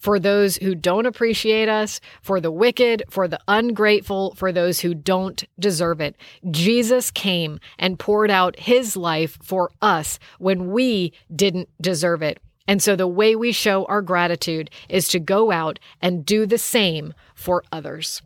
for 0.00 0.18
those 0.18 0.56
who 0.56 0.74
don't 0.74 1.06
appreciate 1.06 1.68
us, 1.68 2.00
for 2.22 2.40
the 2.40 2.50
wicked, 2.50 3.04
for 3.08 3.28
the 3.28 3.38
ungrateful, 3.46 4.34
for 4.34 4.50
those 4.50 4.80
who 4.80 4.94
don't 4.94 5.44
deserve 5.58 6.00
it. 6.00 6.16
Jesus 6.50 7.10
came 7.10 7.60
and 7.78 7.98
poured 7.98 8.30
out 8.30 8.58
his 8.58 8.96
life 8.96 9.38
for 9.42 9.70
us 9.80 10.18
when 10.38 10.72
we 10.72 11.12
didn't 11.34 11.68
deserve 11.80 12.22
it. 12.22 12.40
And 12.66 12.82
so 12.82 12.96
the 12.96 13.06
way 13.06 13.36
we 13.36 13.52
show 13.52 13.84
our 13.86 14.02
gratitude 14.02 14.70
is 14.88 15.08
to 15.08 15.20
go 15.20 15.50
out 15.50 15.78
and 16.00 16.24
do 16.24 16.46
the 16.46 16.58
same 16.58 17.14
for 17.34 17.64
others. 17.72 18.22